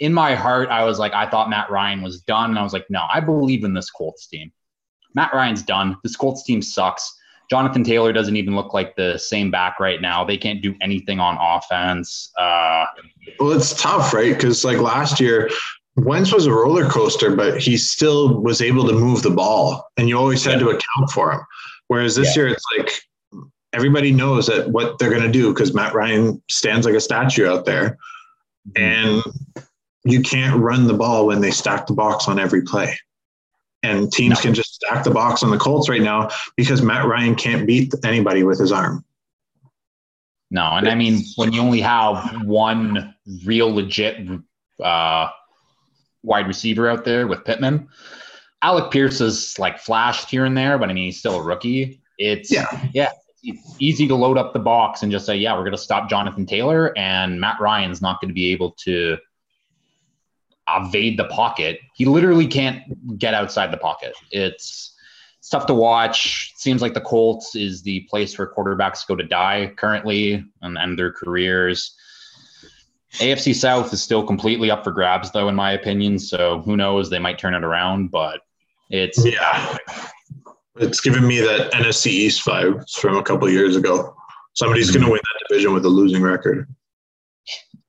[0.00, 2.72] In my heart, I was like, I thought Matt Ryan was done, and I was
[2.72, 4.52] like, no, I believe in this Colts team.
[5.16, 5.96] Matt Ryan's done.
[6.04, 7.12] This Colts team sucks.
[7.50, 10.24] Jonathan Taylor doesn't even look like the same back right now.
[10.24, 12.32] They can't do anything on offense.
[12.38, 12.84] Uh,
[13.40, 14.34] Well, it's tough, right?
[14.34, 15.50] Because like last year,
[15.96, 20.08] Wentz was a roller coaster, but he still was able to move the ball, and
[20.08, 21.40] you always had to account for him.
[21.88, 22.42] Whereas this yeah.
[22.42, 22.90] year, it's like
[23.72, 27.46] everybody knows that what they're going to do because Matt Ryan stands like a statue
[27.46, 27.96] out there,
[28.76, 28.82] mm-hmm.
[28.82, 29.72] and
[30.04, 32.98] you can't run the ball when they stack the box on every play.
[33.86, 34.42] And teams no.
[34.42, 37.92] can just stack the box on the Colts right now because Matt Ryan can't beat
[38.04, 39.04] anybody with his arm.
[40.50, 44.28] No, and I mean when you only have one real legit
[44.82, 45.28] uh,
[46.22, 47.88] wide receiver out there with Pittman,
[48.62, 52.00] Alec Pierce is like flashed here and there, but I mean he's still a rookie.
[52.18, 53.10] It's yeah, yeah,
[53.42, 56.08] it's easy to load up the box and just say, yeah, we're going to stop
[56.08, 59.18] Jonathan Taylor, and Matt Ryan's not going to be able to
[60.68, 61.80] evade the pocket.
[61.94, 64.14] He literally can't get outside the pocket.
[64.30, 64.94] It's
[65.38, 66.52] it's tough to watch.
[66.54, 70.76] It seems like the Colts is the place where quarterbacks go to die currently and
[70.76, 71.94] end their careers.
[73.18, 76.18] AFC South is still completely up for grabs, though, in my opinion.
[76.18, 77.08] So who knows?
[77.10, 78.40] They might turn it around, but
[78.90, 79.76] it's yeah,
[80.76, 84.16] it's giving me that NFC East vibes from a couple years ago.
[84.54, 84.98] Somebody's mm-hmm.
[84.98, 86.68] going to win that division with a losing record.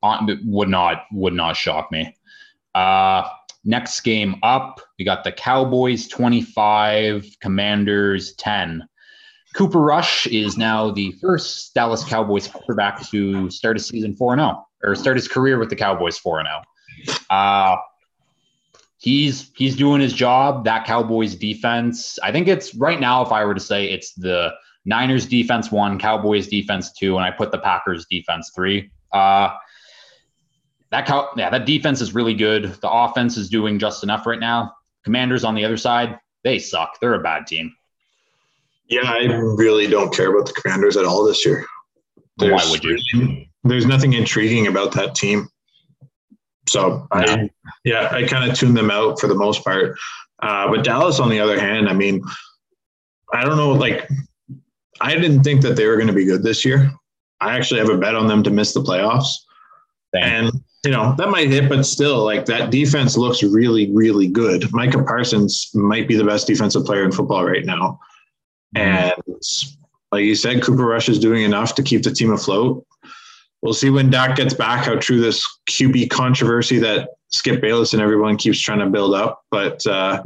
[0.03, 2.15] Would not would not shock me.
[2.77, 3.27] Uh,
[3.65, 8.87] next game up, we got the Cowboys 25, Commanders 10.
[9.55, 14.67] Cooper Rush is now the first Dallas Cowboys quarterback to start a season 4 0
[14.83, 16.43] or start his career with the Cowboys 4
[17.07, 17.17] 0.
[17.31, 17.77] Uh,
[18.99, 20.63] he's he's doing his job.
[20.65, 24.53] That Cowboys defense, I think it's right now, if I were to say it's the
[24.85, 28.91] Niners defense one, Cowboys defense two, and I put the Packers defense three.
[29.11, 29.49] Uh,
[30.91, 32.65] that yeah, that defense is really good.
[32.81, 34.73] The offense is doing just enough right now.
[35.03, 36.99] Commanders on the other side, they suck.
[36.99, 37.73] They're a bad team.
[38.87, 41.65] Yeah, I really don't care about the Commanders at all this year.
[42.37, 43.45] There's, Why would you?
[43.63, 45.49] There's nothing intriguing about that team.
[46.67, 47.21] So no.
[47.21, 47.49] I,
[47.83, 49.97] yeah, I kind of tune them out for the most part.
[50.41, 52.23] Uh, but Dallas, on the other hand, I mean,
[53.33, 53.71] I don't know.
[53.71, 54.09] Like,
[55.01, 56.91] I didn't think that they were going to be good this year.
[57.41, 59.33] I actually have a bet on them to miss the playoffs.
[60.13, 60.51] And
[60.83, 64.71] you know, that might hit, but still, like that defense looks really, really good.
[64.73, 67.99] Micah Parsons might be the best defensive player in football right now.
[68.75, 69.13] And
[70.11, 72.85] like you said, Cooper Rush is doing enough to keep the team afloat.
[73.61, 78.01] We'll see when Dak gets back how true this QB controversy that Skip Bayless and
[78.01, 79.41] everyone keeps trying to build up.
[79.49, 80.21] But uh,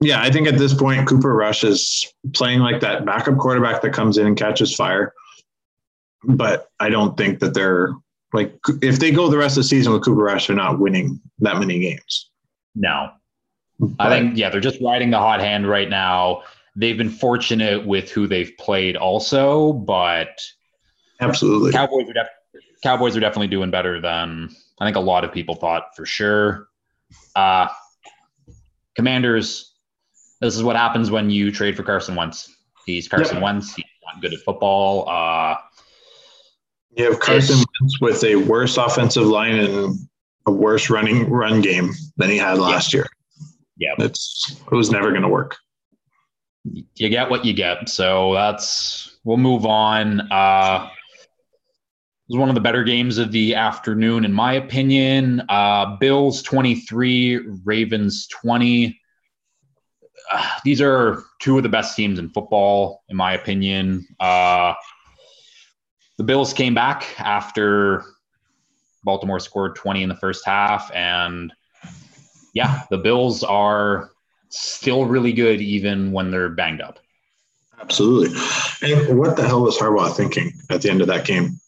[0.00, 3.94] yeah, I think at this point, Cooper Rush is playing like that backup quarterback that
[3.94, 5.14] comes in and catches fire.
[6.22, 7.94] But I don't think that they're
[8.34, 11.20] like if they go the rest of the season with Cooper Rush, they're not winning
[11.38, 12.30] that many games.
[12.74, 13.12] No,
[13.78, 16.42] but, I think yeah, they're just riding the hot hand right now.
[16.76, 20.36] They've been fortunate with who they've played, also, but
[21.20, 25.32] absolutely, Cowboys are def- Cowboys are definitely doing better than I think a lot of
[25.32, 26.66] people thought for sure.
[27.36, 27.68] Uh,
[28.96, 29.74] Commanders,
[30.40, 32.52] this is what happens when you trade for Carson Wentz.
[32.84, 33.44] He's Carson yep.
[33.44, 33.74] Wentz.
[33.74, 35.08] He's not good at football.
[35.08, 35.56] Uh,
[36.96, 39.98] you have Carson Wentz with a worse offensive line and
[40.46, 42.98] a worse running run game than he had last yeah.
[42.98, 43.06] year.
[43.76, 45.56] Yeah, it's it was never going to work.
[46.64, 47.88] You get what you get.
[47.88, 50.32] So that's we'll move on.
[50.32, 50.88] Uh,
[52.26, 55.42] it was one of the better games of the afternoon, in my opinion.
[55.48, 58.98] Uh, Bills 23, Ravens 20.
[60.32, 64.06] Uh, these are two of the best teams in football, in my opinion.
[64.18, 64.72] Uh,
[66.18, 68.04] the Bills came back after
[69.04, 70.90] Baltimore scored 20 in the first half.
[70.92, 71.52] And
[72.54, 74.10] yeah, the Bills are
[74.48, 76.98] still really good even when they're banged up.
[77.80, 78.36] Absolutely.
[78.82, 81.58] And what the hell was Harbaugh thinking at the end of that game?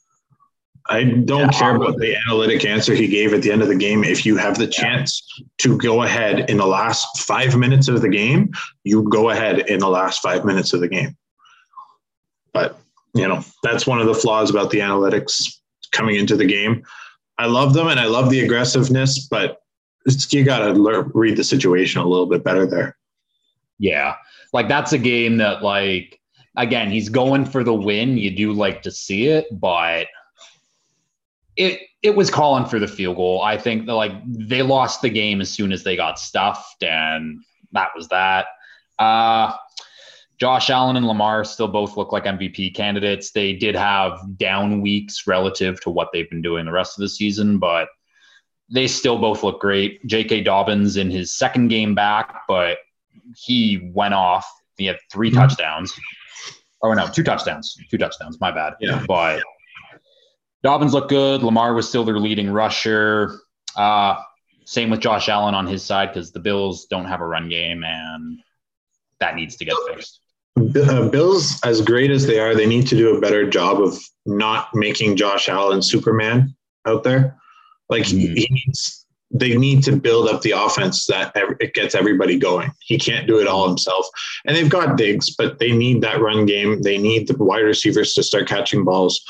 [0.88, 3.74] I don't yeah, care about the analytic answer he gave at the end of the
[3.74, 4.04] game.
[4.04, 5.20] If you have the chance
[5.59, 8.52] to go ahead in the last five minutes of the game,
[8.85, 11.16] you go ahead in the last five minutes of the game.
[12.52, 12.78] But
[13.16, 15.59] you know, that's one of the flaws about the analytics
[15.92, 16.85] coming into the game.
[17.38, 19.59] I love them and I love the aggressiveness, but
[20.31, 22.96] you got to read the situation a little bit better there.
[23.79, 24.16] Yeah.
[24.52, 26.20] Like that's a game that, like,
[26.57, 28.16] again, he's going for the win.
[28.16, 30.07] You do like to see it, but
[31.57, 33.42] it it was calling for the field goal.
[33.42, 37.42] I think that like they lost the game as soon as they got stuffed, and
[37.72, 38.46] that was that.
[38.98, 39.55] Uh
[40.38, 43.31] Josh Allen and Lamar still both look like MVP candidates.
[43.31, 47.09] They did have down weeks relative to what they've been doing the rest of the
[47.09, 47.88] season, but
[48.70, 50.05] they still both look great.
[50.07, 50.42] J.K.
[50.42, 52.79] Dobbins in his second game back, but
[53.35, 54.46] he went off.
[54.77, 55.38] He had 3 mm-hmm.
[55.38, 55.92] touchdowns.
[56.83, 57.77] Oh no, two touchdowns.
[57.90, 58.38] Two touchdowns.
[58.40, 58.75] My bad.
[58.81, 59.05] Yeah.
[59.09, 59.42] But
[60.62, 61.42] Dobbins looked good.
[61.42, 63.40] Lamar was still their leading rusher.
[63.75, 64.20] Uh,
[64.66, 67.85] same with Josh Allen on his side because the Bills don't have a run game
[67.85, 68.40] and
[69.20, 70.20] that needs to get fixed.
[70.57, 73.99] Uh, Bills, as great as they are, they need to do a better job of
[74.25, 76.55] not making Josh Allen Superman
[76.87, 77.37] out there.
[77.88, 78.19] Like mm.
[78.19, 82.71] he, he needs they need to build up the offense that it gets everybody going.
[82.81, 84.07] He can't do it all himself.
[84.45, 86.83] And they've got Diggs, but they need that run game.
[86.83, 89.21] They need the wide receivers to start catching balls.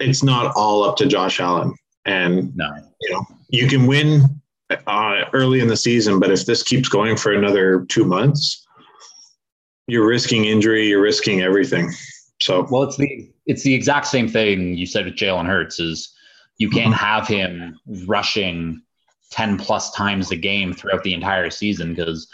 [0.00, 1.74] It's not all up to Josh Allen.
[2.04, 2.68] And no.
[3.00, 4.40] you know, you can win
[4.86, 8.66] uh, early in the season, but if this keeps going for another two months,
[9.88, 10.86] you're risking injury.
[10.86, 11.90] You're risking everything.
[12.40, 16.14] So well, it's the it's the exact same thing you said with Jalen Hurts is
[16.58, 17.04] you can't mm-hmm.
[17.04, 18.82] have him rushing
[19.30, 22.28] 10 plus times a game throughout the entire season because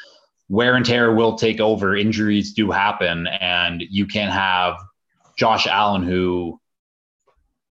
[0.48, 1.96] wear and tear will take over.
[1.96, 4.76] Injuries do happen, and you can't have
[5.36, 6.60] Josh Allen, who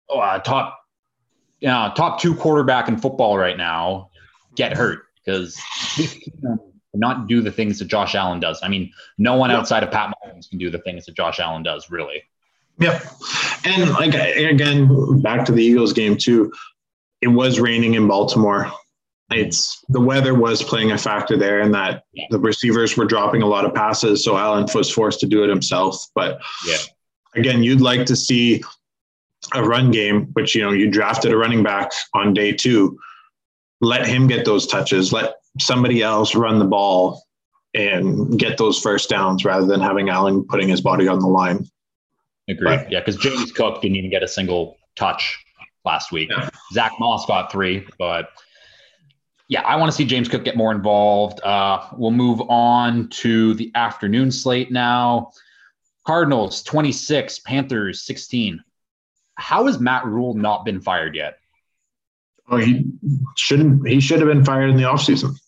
[0.09, 0.79] oh, uh, top
[1.66, 4.11] uh, top two quarterback in football right now,
[4.55, 5.61] get hurt because
[6.95, 8.61] not do the things that Josh Allen does.
[8.63, 11.63] I mean, no one outside of Pat Mahomes can do the things that Josh Allen
[11.63, 12.23] does, really.
[12.79, 13.03] Yep.
[13.65, 16.53] And like again, back to the Eagles game too.
[17.21, 18.71] It was raining in Baltimore.
[19.31, 22.27] It's the weather was playing a factor there, and that yeah.
[22.31, 25.49] the receivers were dropping a lot of passes, so Allen was forced to do it
[25.49, 26.07] himself.
[26.15, 26.79] But yeah,
[27.35, 28.63] again, you'd like to see
[29.55, 32.99] a run game, which you know you drafted a running back on day two.
[33.81, 35.13] Let him get those touches.
[35.13, 37.23] Let somebody else run the ball
[37.75, 41.67] and get those first downs rather than having Allen putting his body on the line.
[42.49, 42.65] Agreed.
[42.65, 45.43] But, yeah, because James Cook didn't even get a single touch
[45.85, 46.31] last week.
[46.31, 46.49] Yeah.
[46.73, 48.29] Zack Moss got three, but
[49.49, 51.41] yeah, I want to see James Cook get more involved.
[51.43, 55.33] Uh, we'll move on to the afternoon slate now.
[56.07, 58.62] Cardinals 26, Panthers 16.
[59.35, 61.38] How has Matt Rhule not been fired yet?
[62.49, 62.85] Oh, he
[63.37, 63.87] shouldn't.
[63.88, 65.38] He should have been fired in the offseason.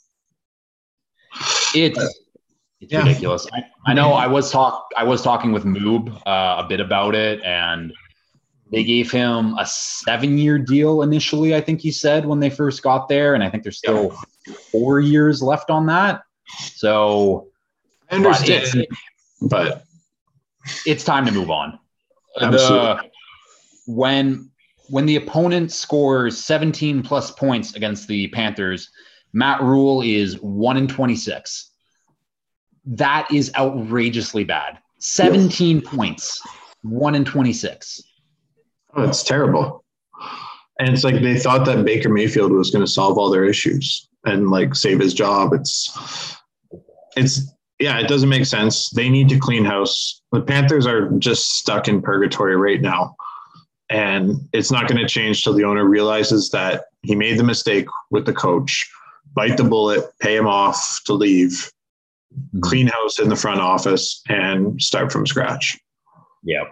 [1.74, 1.98] It's
[2.80, 3.00] it's yeah.
[3.00, 3.46] ridiculous.
[3.52, 4.12] I, I, know.
[4.12, 4.88] I was talk.
[4.96, 7.92] I was talking with Moob uh, a bit about it, and
[8.70, 11.54] they gave him a seven-year deal initially.
[11.54, 14.54] I think he said when they first got there, and I think there's still yeah.
[14.70, 16.22] four years left on that.
[16.74, 17.48] So
[18.10, 18.86] I understand,
[19.40, 19.84] but, but
[20.86, 21.78] it's time to move on.
[22.40, 23.10] Absolutely.
[23.86, 24.50] The, when
[24.88, 28.90] when the opponent scores 17 plus points against the Panthers,
[29.34, 31.72] Matt Rhule is one in 26
[32.86, 34.78] that is outrageously bad.
[34.98, 35.94] 17 yes.
[35.94, 36.42] points,
[36.82, 38.02] one in 26.
[38.96, 39.84] Oh, it's terrible.
[40.78, 44.08] And it's like they thought that Baker Mayfield was going to solve all their issues
[44.24, 45.52] and like save his job.
[45.52, 46.36] It's,
[47.16, 48.90] it's, yeah, it doesn't make sense.
[48.90, 50.22] They need to clean house.
[50.32, 53.14] The Panthers are just stuck in purgatory right now.
[53.90, 57.86] And it's not going to change till the owner realizes that he made the mistake
[58.10, 58.90] with the coach,
[59.34, 61.70] bite the bullet, pay him off to leave,
[62.34, 62.60] Mm-hmm.
[62.62, 65.78] clean house in the front office and start from scratch.
[66.42, 66.64] Yeah.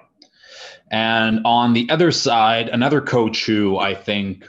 [0.91, 4.45] And on the other side, another coach who I think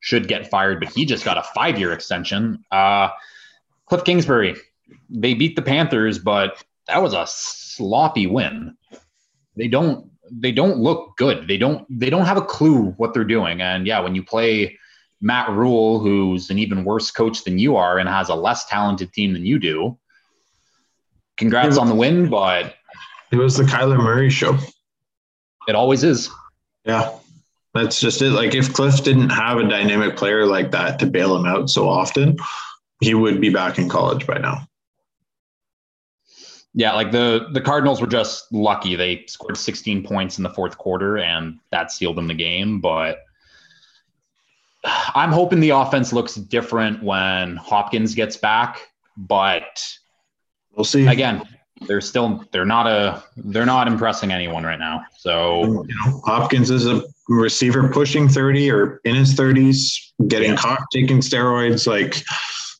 [0.00, 2.62] should get fired, but he just got a five year extension.
[2.70, 3.08] Uh,
[3.86, 4.54] Cliff Kingsbury.
[5.08, 8.76] They beat the Panthers, but that was a sloppy win.
[9.56, 11.48] They don't they don't look good.
[11.48, 13.62] They don't they don't have a clue what they're doing.
[13.62, 14.78] And yeah, when you play
[15.24, 19.10] Matt Rhule, who's an even worse coach than you are and has a less talented
[19.14, 19.98] team than you do,
[21.38, 22.74] congrats on the win, but
[23.32, 24.58] it was the Kyler Murray show.
[25.66, 26.28] It always is.
[26.84, 27.10] Yeah.
[27.72, 28.32] That's just it.
[28.32, 31.88] Like if Cliff didn't have a dynamic player like that to bail him out so
[31.88, 32.36] often,
[33.00, 34.68] he would be back in college by now.
[36.74, 38.94] Yeah, like the the Cardinals were just lucky.
[38.94, 43.23] They scored 16 points in the fourth quarter and that sealed them the game, but
[44.84, 48.80] I'm hoping the offense looks different when Hopkins gets back,
[49.16, 49.96] but
[50.76, 51.06] We'll see.
[51.06, 51.42] Again,
[51.86, 55.04] they're still they're not a they're not impressing anyone right now.
[55.18, 60.56] So you know, Hopkins is a receiver pushing 30 or in his 30s, getting yeah.
[60.56, 61.86] caught taking steroids.
[61.86, 62.22] Like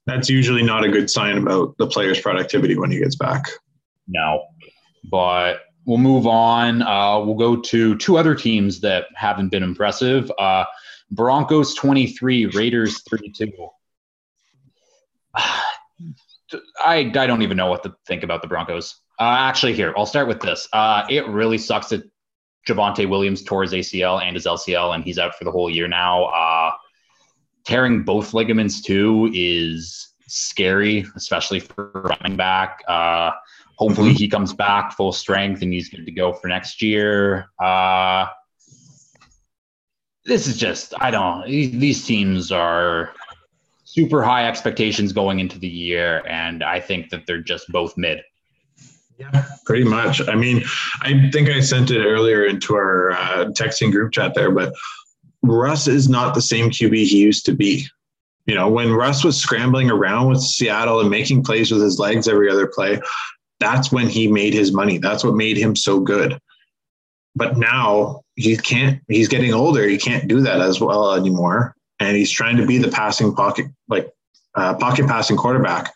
[0.06, 3.44] that's usually not a good sign about the player's productivity when he gets back.
[4.06, 4.44] No,
[5.10, 6.82] but we'll move on.
[6.82, 10.30] Uh, we'll go to two other teams that haven't been impressive.
[10.38, 10.64] Uh,
[11.10, 13.52] Broncos 23, Raiders 32.
[15.36, 15.50] I,
[16.86, 18.96] I don't even know what to think about the Broncos.
[19.18, 20.68] Uh, actually, here, I'll start with this.
[20.72, 22.08] Uh, it really sucks that
[22.68, 25.88] Javonte Williams tore his ACL and his LCL, and he's out for the whole year
[25.88, 26.24] now.
[26.24, 26.72] Uh,
[27.64, 32.82] tearing both ligaments too is scary, especially for running back.
[32.88, 33.30] Uh,
[33.76, 34.18] hopefully, mm-hmm.
[34.18, 37.46] he comes back full strength and he's good to go for next year.
[37.62, 38.26] Uh,
[40.24, 41.46] this is just I don't.
[41.46, 43.12] These teams are
[43.84, 48.22] super high expectations going into the year, and I think that they're just both mid.
[49.18, 50.26] Yeah, pretty much.
[50.26, 50.64] I mean,
[51.00, 54.74] I think I sent it earlier into our uh, texting group chat there, but
[55.42, 57.86] Russ is not the same QB he used to be.
[58.46, 62.26] You know, when Russ was scrambling around with Seattle and making plays with his legs
[62.26, 63.00] every other play,
[63.60, 64.98] that's when he made his money.
[64.98, 66.38] That's what made him so good.
[67.36, 69.86] But now he can't, he's getting older.
[69.86, 71.74] He can't do that as well anymore.
[72.00, 74.10] And he's trying to be the passing pocket, like
[74.54, 75.92] uh, pocket passing quarterback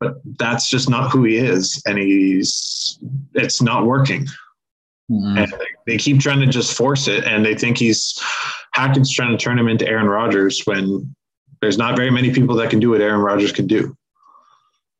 [0.00, 2.98] but that's just not who he is and he's
[3.34, 4.26] it's not working
[5.10, 5.38] mm-hmm.
[5.38, 8.20] and they, they, keep trying to just force it and they think he's
[8.72, 11.14] Hackett's trying to turn him into Aaron Rodgers when
[11.60, 13.96] there's not very many people that can do what Aaron Rodgers can do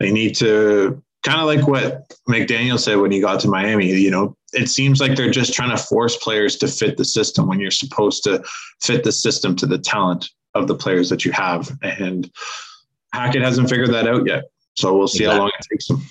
[0.01, 4.11] they need to kind of like what McDaniel said when he got to Miami you
[4.11, 7.61] know it seems like they're just trying to force players to fit the system when
[7.61, 8.43] you're supposed to
[8.83, 12.31] fit the system to the talent of the players that you have and
[13.13, 14.45] Hackett hasn't figured that out yet
[14.79, 15.35] so we'll see exactly.
[15.35, 16.03] how long it takes them.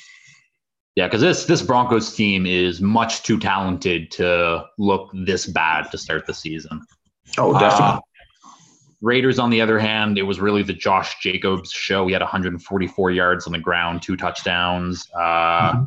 [0.97, 5.97] Yeah, because this this Broncos team is much too talented to look this bad to
[5.97, 6.81] start the season.
[7.37, 7.85] Oh, definitely.
[7.85, 7.99] Uh,
[9.01, 12.07] Raiders, on the other hand, it was really the Josh Jacobs show.
[12.07, 15.07] He had 144 yards on the ground, two touchdowns.
[15.15, 15.83] Uh, mm-hmm.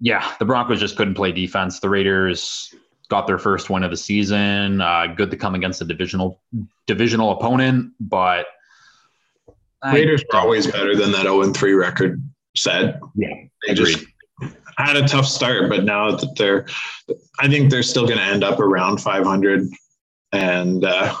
[0.00, 1.78] Yeah, the Broncos just couldn't play defense.
[1.78, 2.74] The Raiders
[3.08, 4.80] got their first win of the season.
[4.80, 6.40] Uh, good to come against a divisional
[6.86, 8.46] divisional opponent, but
[9.84, 12.22] Raiders are always better than that 0 3 record
[12.56, 13.00] said.
[13.14, 13.28] Yeah.
[13.66, 13.96] They agreed.
[13.96, 14.06] just
[14.78, 16.66] had a tough start, but now that they're,
[17.40, 19.68] I think they're still going to end up around 500.
[20.32, 21.14] And uh,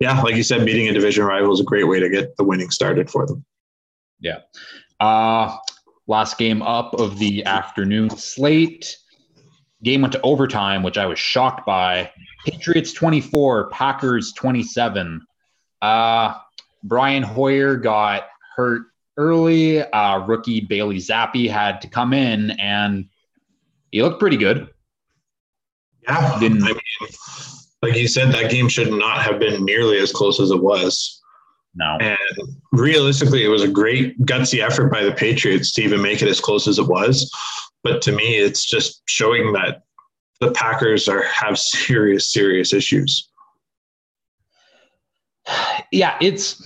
[0.00, 2.44] yeah, like you said, beating a division rival is a great way to get the
[2.44, 3.44] winning started for them.
[4.20, 4.40] Yeah.
[5.00, 5.56] Uh,
[6.06, 8.96] last game up of the afternoon slate.
[9.82, 12.10] Game went to overtime, which I was shocked by.
[12.46, 15.26] Patriots 24, Packers 27.
[15.82, 16.34] Uh,
[16.82, 18.24] Brian Hoyer got
[18.54, 18.82] hurt
[19.16, 19.82] early.
[19.82, 23.06] Uh, rookie Bailey Zappe had to come in, and
[23.90, 24.68] he looked pretty good.
[26.02, 26.78] Yeah, Didn't, I mean,
[27.82, 31.22] like you said, that game should not have been nearly as close as it was.
[31.74, 31.98] No.
[32.00, 32.18] And
[32.72, 36.40] realistically, it was a great gutsy effort by the Patriots to even make it as
[36.40, 37.30] close as it was.
[37.82, 39.82] But to me, it's just showing that
[40.40, 43.28] the Packers are have serious, serious issues.
[45.92, 46.60] Yeah, it's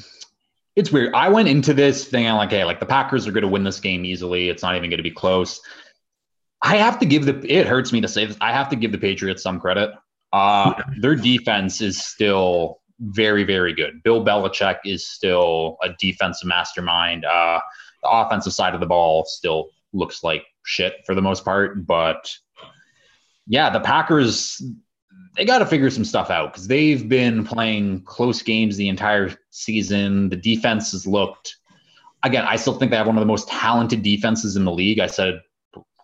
[0.76, 1.12] it's weird.
[1.14, 3.78] I went into this thinking like, hey, like the Packers are going to win this
[3.78, 4.48] game easily.
[4.48, 5.60] It's not even going to be close.
[6.62, 7.38] I have to give the.
[7.46, 8.38] It hurts me to say this.
[8.40, 9.90] I have to give the Patriots some credit.
[10.32, 14.02] Uh, their defense is still very, very good.
[14.04, 17.24] Bill Belichick is still a defensive mastermind.
[17.24, 17.60] Uh,
[18.02, 22.30] the offensive side of the ball still looks like shit for the most part, but
[23.46, 24.62] yeah, the Packers
[25.36, 29.34] they got to figure some stuff out because they've been playing close games the entire
[29.50, 30.28] season.
[30.28, 31.56] The defense has looked,
[32.22, 34.98] again, I still think they have one of the most talented defenses in the league.
[34.98, 35.40] I said,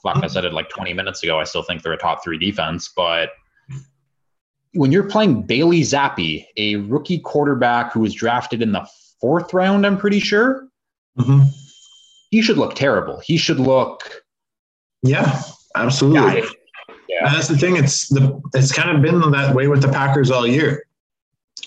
[0.02, 1.40] fuck, I said it like 20 minutes ago.
[1.40, 3.30] I still think they're a top three defense, but
[4.76, 8.86] when you're playing Bailey Zappe, a rookie quarterback who was drafted in the
[9.20, 10.68] fourth round, I'm pretty sure,
[11.18, 11.42] mm-hmm.
[12.30, 13.20] he should look terrible.
[13.20, 14.22] He should look.
[15.02, 15.40] Yeah,
[15.74, 16.40] absolutely.
[16.40, 16.48] Yeah,
[17.08, 17.32] yeah.
[17.32, 17.76] that's the thing.
[17.76, 20.84] It's the it's kind of been that way with the Packers all year.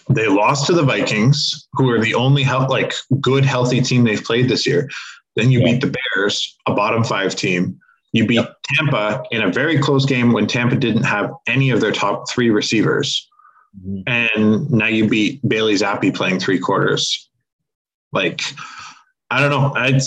[0.10, 4.24] They lost to the Vikings, who are the only health, like good healthy team they've
[4.24, 4.90] played this year.
[5.36, 5.66] Then you yeah.
[5.74, 7.80] beat the Bears, a bottom five team.
[8.12, 8.56] You beat yep.
[8.76, 12.50] Tampa in a very close game when Tampa didn't have any of their top three
[12.50, 13.28] receivers.
[13.78, 14.02] Mm-hmm.
[14.08, 17.30] And now you beat Bailey Zappe playing three quarters.
[18.12, 18.42] Like,
[19.30, 19.74] I don't know.
[19.76, 20.02] I'd,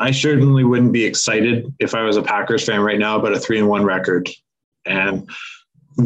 [0.00, 3.38] I certainly wouldn't be excited if I was a Packers fan right now about a
[3.38, 4.28] three and one record.
[4.84, 5.30] And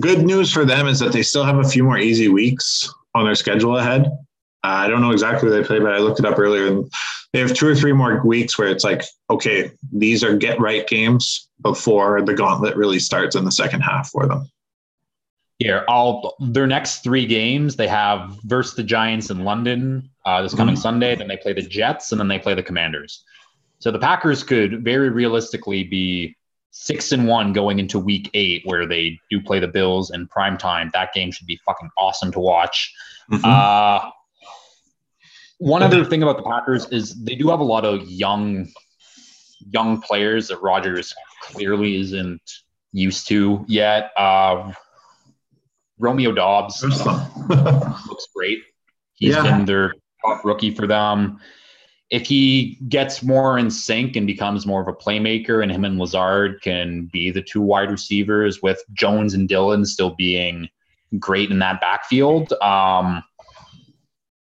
[0.00, 3.24] good news for them is that they still have a few more easy weeks on
[3.24, 4.04] their schedule ahead.
[4.64, 6.92] Uh, I don't know exactly who they play, but I looked it up earlier, and
[7.32, 10.86] they have two or three more weeks where it's like, okay, these are get right
[10.86, 14.50] games before the gauntlet really starts in the second half for them.
[15.58, 20.54] Yeah, all their next three games they have versus the Giants in London uh, this
[20.54, 20.82] coming mm-hmm.
[20.82, 21.16] Sunday.
[21.16, 23.24] Then they play the Jets, and then they play the Commanders.
[23.80, 26.36] So the Packers could very realistically be
[26.70, 30.56] six and one going into week eight, where they do play the Bills in prime
[30.58, 30.90] time.
[30.94, 32.94] That game should be fucking awesome to watch.
[33.30, 33.44] Mm-hmm.
[33.44, 34.10] Uh,
[35.58, 38.68] one other thing about the Packers is they do have a lot of young,
[39.70, 42.42] young players that Rodgers clearly isn't
[42.92, 44.10] used to yet.
[44.16, 44.72] Uh,
[45.98, 48.62] Romeo Doubs looks great.
[49.14, 49.42] He's yeah.
[49.42, 49.94] been their
[50.24, 51.40] top rookie for them
[52.10, 55.98] if he gets more in sync and becomes more of a playmaker, and him and
[55.98, 60.68] Lazard can be the two wide receivers, with Jones and Dillon still being
[61.18, 62.52] great in that backfield.
[62.62, 63.22] Um,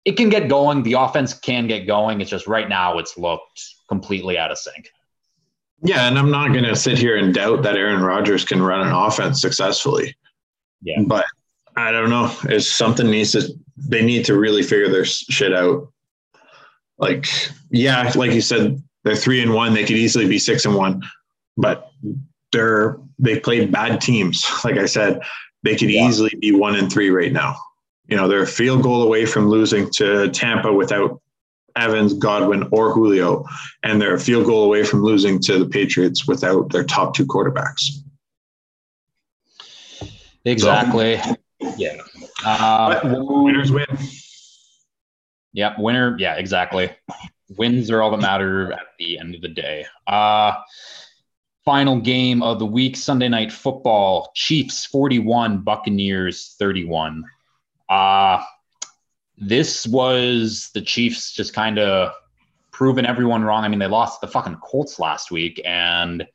[0.04, 0.82] it can get going.
[0.82, 2.20] The offense can get going.
[2.20, 4.90] It's just right now it's looked completely out of sync.
[5.84, 8.86] Yeah, and I'm not going to sit here and doubt that Aaron Rodgers can run
[8.86, 10.16] an offense successfully.
[10.80, 11.02] Yeah.
[11.06, 11.24] But
[11.76, 12.34] I don't know.
[12.44, 13.48] It's something needs to.
[13.76, 15.88] They need to really figure their shit out.
[16.98, 17.26] Like,
[17.70, 19.74] yeah, like you said, they're three and one.
[19.74, 21.02] They could easily be six and one,
[21.56, 21.90] but
[22.52, 24.48] they're they played bad teams.
[24.64, 25.20] Like I said,
[25.62, 26.06] they could yeah.
[26.06, 27.56] easily be one and three right now.
[28.06, 31.20] You know, they're a field goal away from losing to Tampa without
[31.76, 33.46] Evans, Godwin, or Julio,
[33.82, 37.26] and they're a field goal away from losing to the Patriots without their top two
[37.26, 38.02] quarterbacks.
[40.44, 41.18] Exactly.
[41.18, 41.36] So,
[41.76, 41.96] yeah.
[42.44, 43.86] Uh, winners win.
[45.52, 45.78] Yep.
[45.78, 46.16] Winner.
[46.18, 46.90] Yeah, exactly.
[47.56, 49.86] Wins are all that matter at the end of the day.
[50.06, 50.54] Uh,
[51.64, 57.24] final game of the week Sunday night football Chiefs 41, Buccaneers 31.
[57.92, 58.42] Uh,
[59.36, 62.12] this was the Chiefs just kind of
[62.70, 63.64] proving everyone wrong.
[63.64, 66.26] I mean, they lost the fucking Colts last week and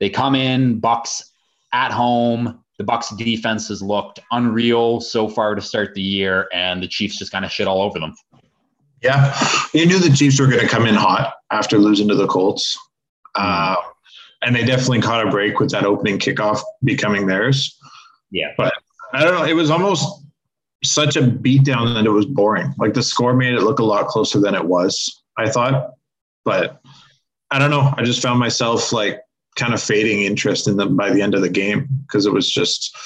[0.00, 1.30] they come in, Bucks
[1.72, 2.64] at home.
[2.78, 7.16] The Bucks defense has looked unreal so far to start the year, and the Chiefs
[7.18, 8.14] just kind of shit all over them.
[9.02, 9.38] Yeah,
[9.72, 12.76] you knew the Chiefs were going to come in hot after losing to the Colts,
[13.36, 13.76] uh,
[14.40, 17.78] and they definitely caught a break with that opening kickoff becoming theirs.
[18.32, 18.72] Yeah, but
[19.12, 19.44] I don't know.
[19.44, 20.21] It was almost
[20.84, 22.74] such a beatdown that it was boring.
[22.78, 25.22] Like the score made it look a lot closer than it was.
[25.36, 25.92] I thought,
[26.44, 26.82] but
[27.50, 27.92] I don't know.
[27.96, 29.20] I just found myself like
[29.56, 32.50] kind of fading interest in them by the end of the game because it was
[32.50, 32.96] just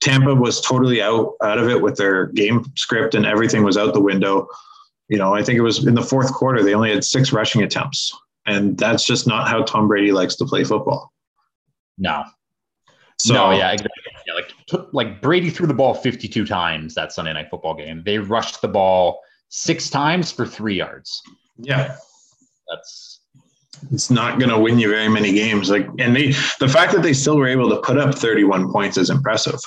[0.00, 3.94] Tampa was totally out out of it with their game script and everything was out
[3.94, 4.48] the window.
[5.08, 7.62] You know, I think it was in the fourth quarter they only had six rushing
[7.62, 11.12] attempts, and that's just not how Tom Brady likes to play football.
[11.98, 12.24] No.
[13.18, 13.99] So, no, yeah, exactly.
[14.70, 18.04] Took, like Brady threw the ball 52 times that Sunday night football game.
[18.06, 21.20] They rushed the ball six times for three yards.
[21.58, 21.96] Yeah,
[22.68, 23.20] that's
[23.90, 25.70] it's not going to win you very many games.
[25.70, 26.28] Like, and they,
[26.60, 29.58] the fact that they still were able to put up 31 points is impressive.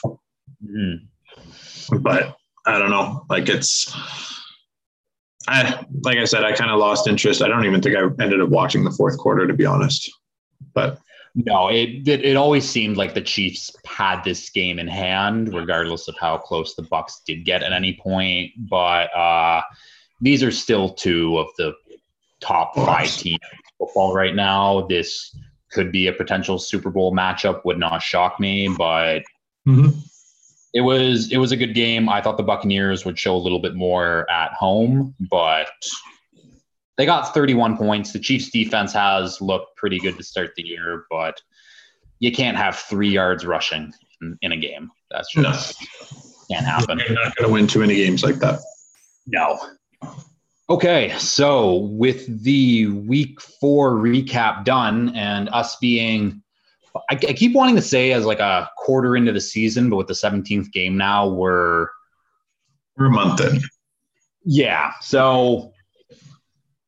[0.64, 1.98] Mm-hmm.
[2.00, 3.26] But I don't know.
[3.30, 3.94] Like, it's,
[5.48, 7.42] I, like I said, I kind of lost interest.
[7.42, 10.10] I don't even think I ended up watching the fourth quarter, to be honest.
[10.74, 11.00] But
[11.36, 16.08] no, it, it, it always seemed like the Chiefs had this game in hand, regardless
[16.08, 18.52] of how close the Bucks did get at any point.
[18.58, 19.62] But uh,
[20.22, 21.74] these are still two of the
[22.40, 23.40] top five teams
[23.80, 24.86] football right now.
[24.88, 25.36] This
[25.72, 27.66] could be a potential Super Bowl matchup.
[27.66, 29.24] Would not shock me, but
[29.68, 29.90] mm-hmm.
[30.74, 32.10] it was it was a good game.
[32.10, 35.68] I thought the Buccaneers would show a little bit more at home, but
[36.98, 38.14] they got 31 points.
[38.14, 41.42] The Chiefs defense has looked pretty good to start the year, but
[42.20, 43.92] you can't have three yards rushing
[44.22, 44.92] in, in a game.
[45.10, 46.56] That's just no.
[46.56, 47.00] can't happen.
[47.00, 48.60] You're not going to win too many games like that.
[49.28, 49.60] No.
[50.70, 56.42] Okay, so with the week four recap done and us being,
[57.10, 60.08] I, I, keep wanting to say as like a quarter into the season, but with
[60.08, 61.88] the 17th game now, we're
[62.98, 63.60] we're a month in.
[64.46, 65.73] Yeah, so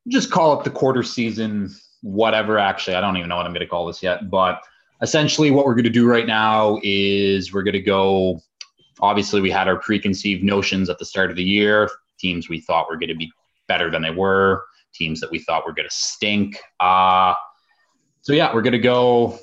[0.08, 2.60] just call it the quarter season, whatever.
[2.60, 4.62] Actually, I don't even know what I'm going to call this yet, but
[5.02, 8.42] essentially, what we're going to do right now is we're going to go.
[9.02, 12.88] Obviously, we had our preconceived notions at the start of the year, teams we thought
[12.90, 13.30] were going to be
[13.68, 16.58] better than they were, teams that we thought were going to stink.
[16.80, 17.34] Uh,
[18.22, 19.38] so, yeah, we're going to go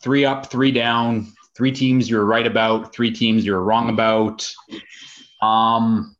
[0.00, 4.50] three up, three down, three teams you're right about, three teams you're wrong about.
[5.42, 6.16] Um,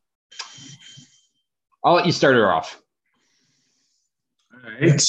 [1.83, 2.81] I'll let you start her off.
[4.67, 5.01] All right.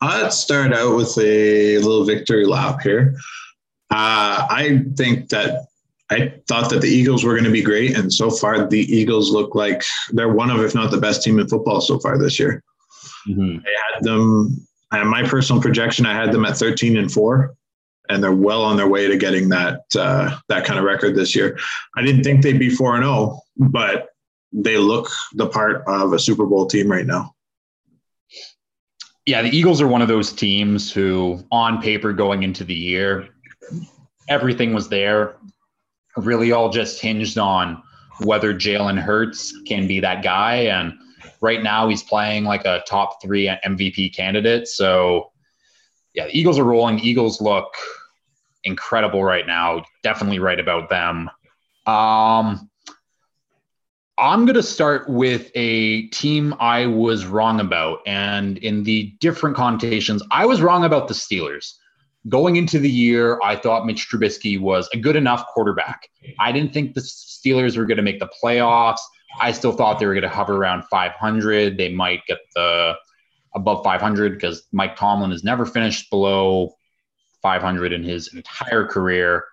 [0.00, 3.16] Let's start out with a little victory lap here.
[3.90, 5.66] Uh, I think that
[6.10, 9.30] I thought that the Eagles were going to be great, and so far the Eagles
[9.30, 12.38] look like they're one of, if not the best team in football so far this
[12.38, 12.62] year.
[13.28, 13.58] Mm-hmm.
[13.58, 14.66] I had them.
[14.92, 17.54] And my personal projection, I had them at 13 and four,
[18.08, 21.34] and they're well on their way to getting that uh, that kind of record this
[21.36, 21.58] year.
[21.96, 24.08] I didn't think they'd be four and zero, oh, but
[24.52, 27.34] they look the part of a Super Bowl team right now.
[29.26, 33.28] Yeah, the Eagles are one of those teams who, on paper, going into the year,
[34.28, 35.36] everything was there
[36.16, 37.82] really all just hinged on
[38.20, 40.54] whether Jalen Hurts can be that guy.
[40.54, 40.94] And
[41.40, 44.68] right now he's playing like a top three MVP candidate.
[44.68, 45.32] So
[46.14, 46.96] yeah, the Eagles are rolling.
[46.96, 47.74] The Eagles look
[48.62, 49.84] incredible right now.
[50.02, 51.30] Definitely right about them.
[51.86, 52.70] Um,
[54.16, 57.98] I'm going to start with a team I was wrong about.
[58.06, 61.74] And in the different connotations, I was wrong about the Steelers.
[62.28, 66.08] going into the year, I thought Mitch Trubisky was a good enough quarterback.
[66.38, 69.00] I didn't think the Steelers were going to make the playoffs.
[69.40, 71.76] I still thought they were going to hover around 500.
[71.76, 72.94] They might get the
[73.54, 76.76] above 500 because Mike Tomlin has never finished below
[77.42, 79.44] 500 in his entire career.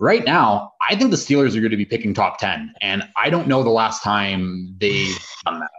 [0.00, 3.30] Right now, I think the Steelers are going to be picking top 10, and I
[3.30, 5.70] don't know the last time they've done that.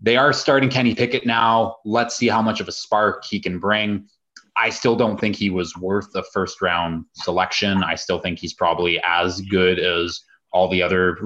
[0.00, 1.76] They are starting Kenny Pickett now.
[1.84, 4.08] Let's see how much of a spark he can bring.
[4.56, 7.84] I still don't think he was worth a first round selection.
[7.84, 10.20] I still think he's probably as good as
[10.52, 11.16] all the other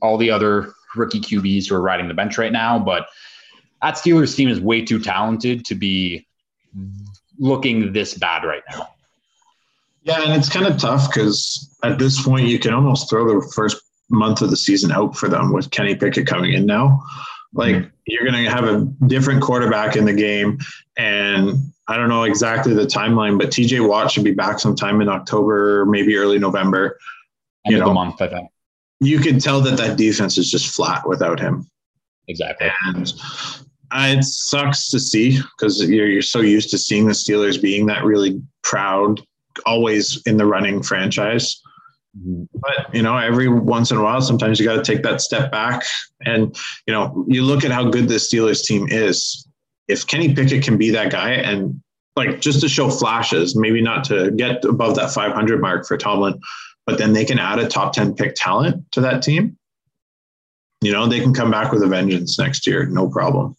[0.00, 2.78] all the other rookie QBs who are riding the bench right now.
[2.78, 3.06] But
[3.80, 6.26] that Steelers team is way too talented to be
[7.38, 8.88] looking this bad right now.
[10.04, 13.46] Yeah, and it's kind of tough because at this point you can almost throw the
[13.52, 13.80] first
[14.10, 17.00] month of the season out for them with Kenny Pickett coming in now.
[17.54, 17.88] Like mm-hmm.
[18.06, 20.58] you're going to have a different quarterback in the game,
[20.96, 25.08] and I don't know exactly the timeline, but TJ Watt should be back sometime in
[25.08, 26.98] October, maybe early November.
[27.66, 28.48] End you know, the month, I think.
[29.00, 31.68] You can tell that that defense is just flat without him.
[32.28, 32.70] Exactly.
[32.84, 33.12] And
[33.90, 37.86] uh, it sucks to see because you're, you're so used to seeing the Steelers being
[37.86, 39.20] that really proud,
[39.66, 41.60] always in the running franchise.
[42.14, 45.50] But you know, every once in a while, sometimes you got to take that step
[45.50, 45.84] back,
[46.26, 46.54] and
[46.86, 49.46] you know, you look at how good the Steelers team is.
[49.88, 51.80] If Kenny Pickett can be that guy, and
[52.16, 56.38] like just to show flashes, maybe not to get above that 500 mark for Tomlin,
[56.86, 59.56] but then they can add a top 10 pick talent to that team.
[60.82, 63.56] You know, they can come back with a vengeance next year, no problem.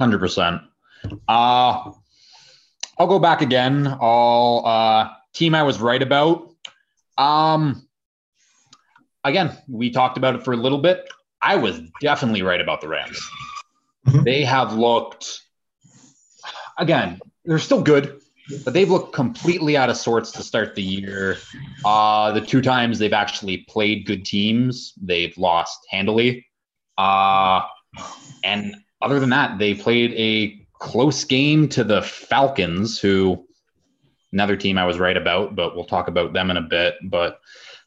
[0.00, 0.62] Hundred percent.
[1.28, 1.92] Uh
[2.98, 3.86] I'll go back again.
[4.00, 6.50] I'll uh team I was right about.
[7.16, 7.86] Um
[9.24, 11.08] again, we talked about it for a little bit.
[11.40, 13.20] I was definitely right about the Rams.
[14.06, 14.24] Mm-hmm.
[14.24, 15.42] They have looked
[16.76, 18.20] again, they're still good,
[18.64, 21.36] but they've looked completely out of sorts to start the year.
[21.84, 26.46] Uh the two times they've actually played good teams, they've lost handily.
[26.96, 27.62] Uh
[28.42, 33.44] and other than that, they played a close game to the Falcons, who
[34.32, 36.96] another team I was right about, but we'll talk about them in a bit.
[37.02, 37.40] But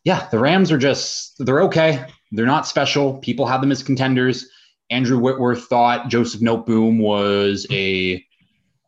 [0.03, 2.05] yeah, the Rams are just they're okay.
[2.31, 3.17] They're not special.
[3.19, 4.49] People have them as contenders.
[4.89, 8.23] Andrew Whitworth thought Joseph Noteboom was a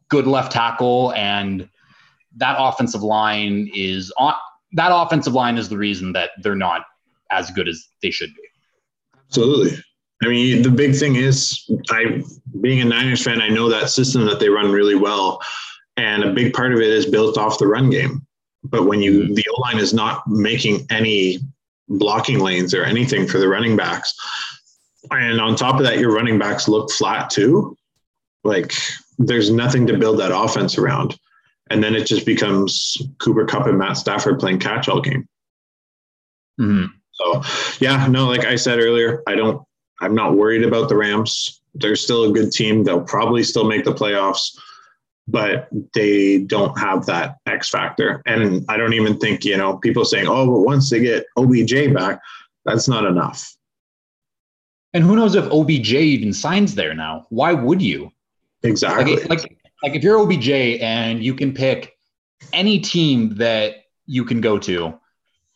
[0.10, 1.70] good left tackle, and
[2.38, 4.34] that offensive line is on
[4.74, 6.82] that offensive line is the reason that they're not
[7.32, 8.42] as good as they should be.
[9.28, 9.84] Absolutely.
[10.26, 12.24] I mean, the big thing is, I
[12.62, 15.42] being a Niners fan, I know that system that they run really well,
[15.98, 18.26] and a big part of it is built off the run game.
[18.64, 19.34] But when you mm-hmm.
[19.34, 21.40] the O line is not making any
[21.90, 24.14] blocking lanes or anything for the running backs,
[25.12, 27.78] and on top of that, your running backs look flat too.
[28.44, 28.74] Like
[29.18, 31.18] there's nothing to build that offense around,
[31.70, 35.28] and then it just becomes Cooper Kupp and Matt Stafford playing catch all game.
[36.60, 36.86] Mm-hmm.
[37.14, 37.42] So,
[37.80, 39.66] yeah, no, like I said earlier, I don't
[40.04, 41.62] I'm not worried about the Rams.
[41.76, 42.84] They're still a good team.
[42.84, 44.58] They'll probably still make the playoffs,
[45.28, 48.22] but they don't have that X factor.
[48.26, 51.94] And I don't even think, you know, people saying, oh, but once they get OBJ
[51.94, 52.20] back,
[52.66, 53.56] that's not enough.
[54.94, 57.26] And who knows if OBJ even signs there now?
[57.30, 58.12] Why would you?
[58.62, 59.16] Exactly.
[59.16, 60.50] Like, like, like if you're OBJ
[60.82, 61.98] and you can pick
[62.52, 64.94] any team that you can go to,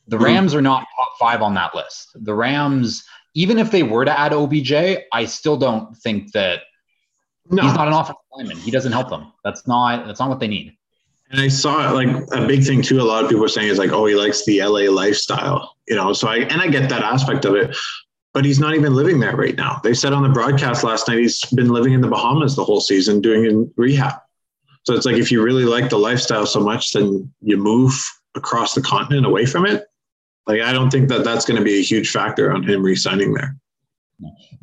[0.07, 0.23] the hmm.
[0.23, 0.59] Rams mm-hmm.
[0.59, 2.11] are not top five on that list.
[2.15, 3.05] The Rams
[3.37, 4.73] even if they were to add OBJ,
[5.13, 6.61] I still don't think that
[7.51, 7.61] no.
[7.61, 8.57] he's not an offensive lineman.
[8.57, 9.31] He doesn't help them.
[9.43, 10.75] That's not that's not what they need.
[11.29, 12.99] And I saw like a big thing too.
[12.99, 15.95] A lot of people are saying is like, oh, he likes the LA lifestyle, you
[15.95, 16.13] know.
[16.13, 17.77] So I and I get that aspect of it,
[18.33, 19.79] but he's not even living there right now.
[19.83, 22.81] They said on the broadcast last night he's been living in the Bahamas the whole
[22.81, 24.15] season doing in rehab.
[24.81, 27.93] So it's like if you really like the lifestyle so much, then you move
[28.33, 29.85] across the continent away from it
[30.47, 33.33] like, I don't think that that's going to be a huge factor on him re-signing
[33.33, 33.55] there.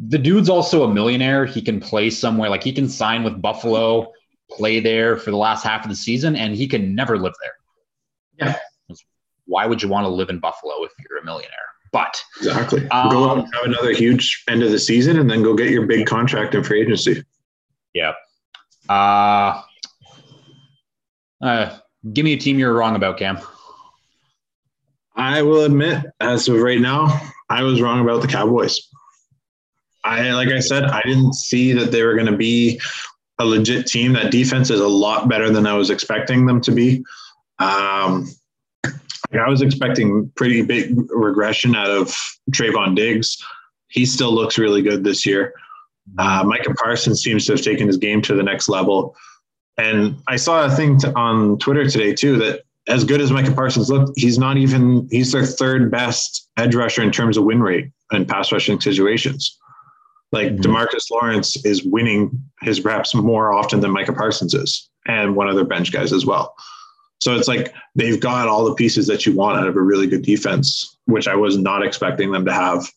[0.09, 1.47] The dude's also a millionaire.
[1.47, 2.51] He can play somewhere.
[2.51, 4.13] Like he can sign with Buffalo,
[4.51, 8.49] play there for the last half of the season, and he can never live there.
[8.49, 8.97] Yeah.
[9.47, 11.53] Why would you want to live in Buffalo if you're a millionaire?
[11.93, 15.45] But exactly, um, go out and have another huge end of the season, and then
[15.45, 17.23] go get your big contract in free agency.
[17.93, 18.15] Yeah.
[18.89, 19.63] Uh,
[21.41, 21.79] uh,
[22.13, 23.39] give me a team you're wrong about, Cam.
[25.17, 28.81] I will admit, as of right now, I was wrong about the Cowboys.
[30.05, 32.81] I like I said, I didn't see that they were going to be
[33.39, 34.13] a legit team.
[34.13, 37.05] That defense is a lot better than I was expecting them to be.
[37.59, 38.29] Um,
[38.85, 42.15] I was expecting pretty big regression out of
[42.51, 43.43] Trevon Diggs.
[43.89, 45.55] He still looks really good this year.
[46.19, 49.17] Uh, Micah Parsons seems to have taken his game to the next level.
[49.79, 53.53] And I saw a thing to, on Twitter today too that as good as Micah
[53.53, 57.63] Parsons looked, he's not even he's their third best edge rusher in terms of win
[57.63, 59.59] rate and pass rushing situations.
[60.33, 60.63] Like mm-hmm.
[60.63, 62.31] DeMarcus Lawrence is winning
[62.61, 66.27] his reps more often than Micah Parsons is, and one of their bench guys as
[66.27, 66.55] well.
[67.21, 70.07] So it's like they've got all the pieces that you want out of a really
[70.07, 72.91] good defense, which I was not expecting them to have.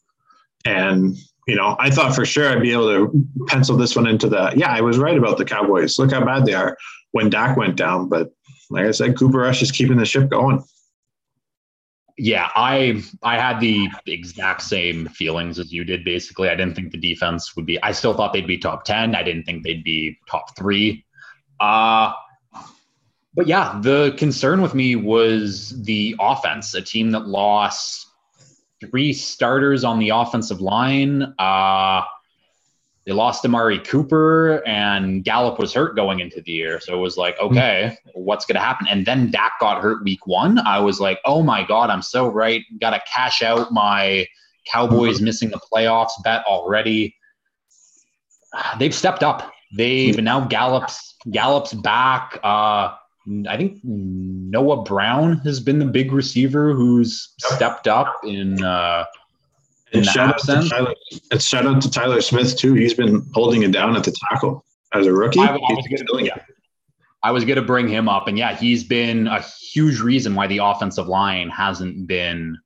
[0.66, 1.16] And
[1.48, 4.52] you know, I thought for sure I'd be able to pencil this one into the
[4.58, 5.98] yeah, I was right about the Cowboys.
[5.98, 6.76] Look how bad they are
[7.12, 8.10] when Dak went down.
[8.10, 8.34] But
[8.70, 10.63] like I said, Cooper Rush is keeping the ship going.
[12.18, 16.03] Yeah, I I had the exact same feelings as you did.
[16.03, 17.82] Basically, I didn't think the defense would be.
[17.84, 19.13] I still thought they'd be top ten.
[19.13, 21.05] I didn't think they'd be top three.
[21.59, 22.13] Uh
[23.38, 26.74] but yeah, the concern with me was the offense.
[26.74, 28.07] A team that lost
[28.82, 31.22] three starters on the offensive line.
[31.38, 32.01] Uh,
[33.08, 36.82] they lost Amari Cooper and Gallup was hurt going into the year.
[36.82, 37.45] So it was like, hmm.
[37.45, 38.86] okay, what's going to happen?
[38.89, 40.60] And then Dak got hurt week one.
[40.60, 42.64] I was like, oh my God, I'm so right.
[42.82, 44.28] Got to cash out my
[44.70, 47.16] Cowboys missing the playoffs bet already.
[48.78, 49.53] They've stepped up.
[49.78, 52.38] They've now Gallup's Gallup's back.
[52.43, 52.93] Uh,
[53.47, 58.62] I think Noah Brown has been the big receiver who's stepped up in.
[58.62, 59.27] Uh, in
[59.94, 60.94] and shout out, to Tyler,
[61.32, 62.74] and shout out to Tyler Smith too.
[62.74, 65.40] He's been holding it down at the tackle as a rookie.
[65.40, 66.42] I, I was gonna, yeah.
[67.24, 70.48] I was going to bring him up, and yeah, he's been a huge reason why
[70.48, 72.58] the offensive line hasn't been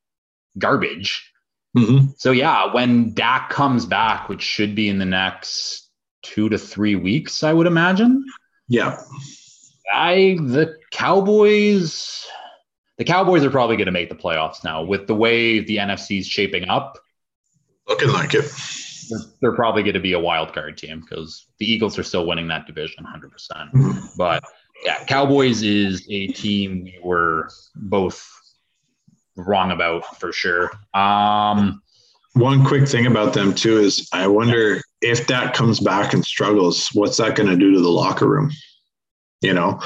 [0.58, 1.32] garbage.
[1.78, 2.08] Mm-hmm.
[2.18, 5.90] So yeah, when Dak comes back, which should be in the next
[6.22, 8.26] two to three weeks, I would imagine.
[8.68, 8.98] Yeah,
[9.94, 12.26] I the Cowboys
[12.98, 16.20] the Cowboys are probably going to make the playoffs now with the way the NFC
[16.20, 17.00] is shaping up.
[17.92, 18.50] Looking like it.
[19.10, 22.26] They're, they're probably going to be a wild card team because the Eagles are still
[22.26, 23.30] winning that division 100%.
[23.30, 24.00] percent mm-hmm.
[24.18, 24.42] But
[24.86, 28.26] yeah, Cowboys is a team we were both
[29.36, 30.72] wrong about for sure.
[30.94, 31.82] Um,
[32.34, 36.88] One quick thing about them too is I wonder if that comes back and struggles,
[36.94, 38.52] what's that going to do to the locker room?
[39.42, 39.82] You know,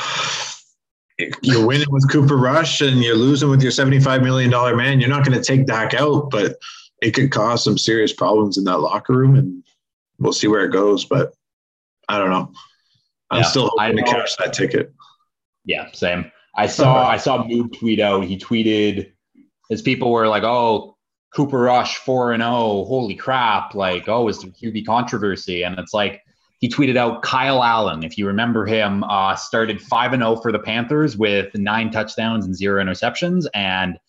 [1.41, 4.99] you're winning with Cooper Rush and you're losing with your $75 million man.
[4.99, 6.57] You're not going to take Dak out, but
[7.01, 9.35] it could cause some serious problems in that locker room.
[9.35, 9.63] And
[10.19, 11.05] we'll see where it goes.
[11.05, 11.33] But
[12.07, 12.51] I don't know.
[13.31, 14.93] I'm yeah, still hoping to catch that ticket.
[15.65, 16.31] Yeah, same.
[16.55, 18.23] I saw I saw Mood tweet out.
[18.25, 19.11] He tweeted
[19.69, 20.97] his people were like, "Oh,
[21.33, 22.53] Cooper Rush four and zero.
[22.53, 23.73] Oh, holy crap!
[23.73, 26.21] Like, oh, is there QB controversy?" And it's like
[26.59, 30.51] he tweeted out Kyle Allen, if you remember him, uh, started 5 and 0 for
[30.51, 33.45] the Panthers with nine touchdowns and zero interceptions.
[33.53, 33.99] And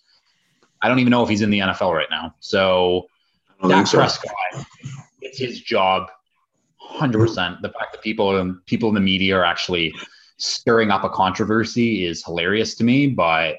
[0.83, 2.35] I don't even know if he's in the NFL right now.
[2.41, 3.07] So
[3.67, 3.99] Dak so.
[3.99, 4.35] Prescott,
[5.21, 6.09] it's his job
[6.93, 7.61] 100%.
[7.63, 9.95] The fact that people, people in the media are actually
[10.39, 13.09] stirring up a controversy is hilarious to me.
[13.09, 13.57] But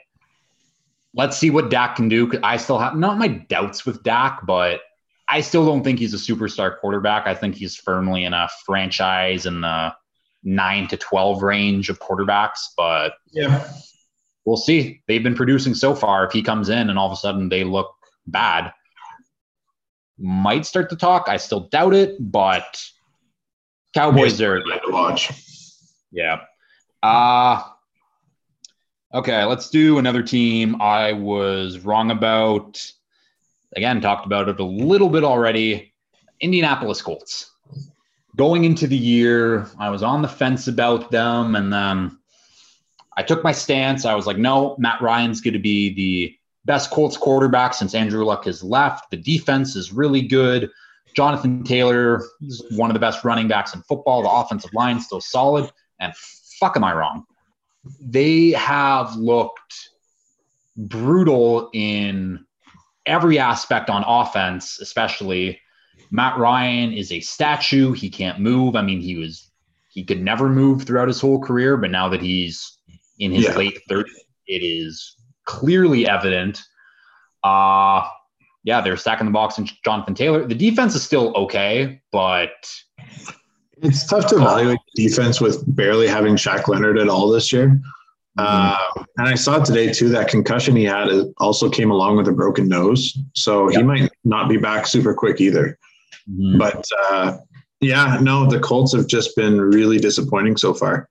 [1.13, 2.31] let's see what Dak can do.
[2.43, 4.81] I still have not my doubts with Dak, but
[5.29, 7.27] I still don't think he's a superstar quarterback.
[7.27, 9.93] I think he's firmly in a franchise in the
[10.43, 13.69] nine to 12 range of quarterbacks, but yeah,
[14.47, 15.03] we'll see.
[15.07, 16.25] They've been producing so far.
[16.25, 17.93] If he comes in and all of a sudden they look
[18.25, 18.71] bad,
[20.17, 21.25] might start to talk.
[21.27, 22.81] I still doubt it, but
[23.93, 24.77] Cowboys are yeah.
[24.77, 25.31] to watch.
[26.11, 26.41] Yeah.
[27.03, 27.61] Uh
[29.13, 32.81] okay, let's do another team I was wrong about
[33.75, 35.93] again, talked about it a little bit already.
[36.39, 37.51] Indianapolis Colts.
[38.37, 42.16] Going into the year, I was on the fence about them, and then
[43.17, 44.05] I took my stance.
[44.05, 48.23] I was like, no, Matt Ryan's going to be the best Colts quarterback since Andrew
[48.23, 49.09] Luck has left.
[49.09, 50.69] The defense is really good.
[51.15, 54.21] Jonathan Taylor is one of the best running backs in football.
[54.21, 55.71] The offensive line is still solid.
[55.99, 57.25] And fuck, am I wrong?
[57.99, 59.89] They have looked
[60.75, 62.45] brutal in
[63.07, 65.59] every aspect on offense, especially.
[66.11, 67.93] Matt Ryan is a statue.
[67.93, 68.75] He can't move.
[68.75, 69.49] I mean, he was
[69.89, 72.76] he could never move throughout his whole career, but now that he's
[73.19, 73.55] in his yeah.
[73.55, 74.05] late 30s,
[74.47, 75.15] it is
[75.45, 76.61] clearly evident.
[77.43, 78.07] Uh
[78.63, 80.45] yeah, they're stacking the box and Jonathan Taylor.
[80.45, 82.51] The defense is still okay, but
[83.81, 87.79] it's tough to evaluate defense with barely having Shaq Leonard at all this year.
[88.37, 88.99] Mm-hmm.
[88.99, 91.07] Uh, and I saw today too that concussion he had
[91.37, 95.39] also came along with a broken nose, so he might not be back super quick
[95.39, 95.79] either.
[96.29, 96.57] Mm-hmm.
[96.57, 97.37] But uh,
[97.79, 101.09] yeah, no, the Colts have just been really disappointing so far.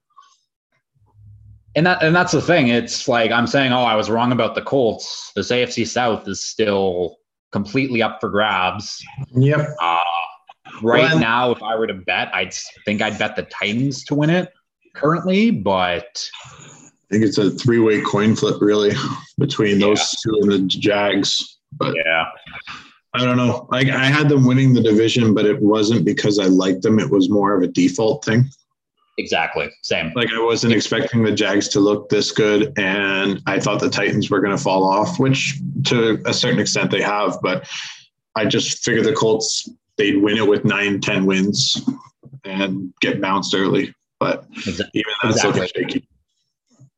[1.76, 2.68] And that and that's the thing.
[2.68, 5.30] It's like I'm saying, oh, I was wrong about the Colts.
[5.36, 7.18] This AFC South is still
[7.52, 9.04] completely up for grabs.
[9.34, 9.76] Yep.
[9.80, 10.00] Uh,
[10.82, 12.54] right well, now, if I were to bet, I'd
[12.86, 14.52] think I'd bet the Titans to win it
[14.94, 18.92] currently, but I think it's a three way coin flip, really,
[19.38, 20.32] between those yeah.
[20.32, 21.58] two and the Jags.
[21.72, 22.24] But yeah,
[23.12, 23.68] I don't know.
[23.70, 26.98] Like I had them winning the division, but it wasn't because I liked them.
[26.98, 28.48] It was more of a default thing.
[29.18, 29.70] Exactly.
[29.82, 30.12] Same.
[30.14, 34.30] Like I wasn't expecting the Jags to look this good, and I thought the Titans
[34.30, 37.38] were going to fall off, which to a certain extent they have.
[37.42, 37.68] But
[38.34, 41.88] I just figured the Colts they'd win it with nine, ten wins
[42.44, 43.94] and get bounced early.
[44.20, 45.00] But exactly.
[45.00, 45.60] even that's exactly.
[45.60, 46.08] looking shaky.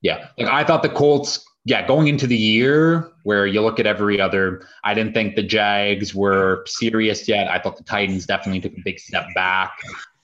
[0.03, 1.45] Yeah, like I thought the Colts.
[1.65, 5.43] Yeah, going into the year where you look at every other, I didn't think the
[5.43, 7.47] Jags were serious yet.
[7.49, 9.73] I thought the Titans definitely took a big step back.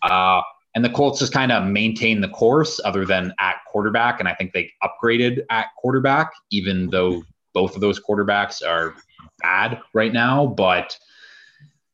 [0.02, 0.40] Uh,
[0.74, 4.18] and the Colts just kind of maintain the course other than at quarterback.
[4.18, 7.30] And I think they upgraded at quarterback, even though mm-hmm.
[7.52, 8.94] both of those quarterbacks are
[9.40, 10.46] bad right now.
[10.46, 10.98] But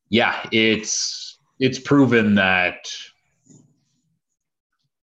[0.09, 2.91] yeah, it's it's proven that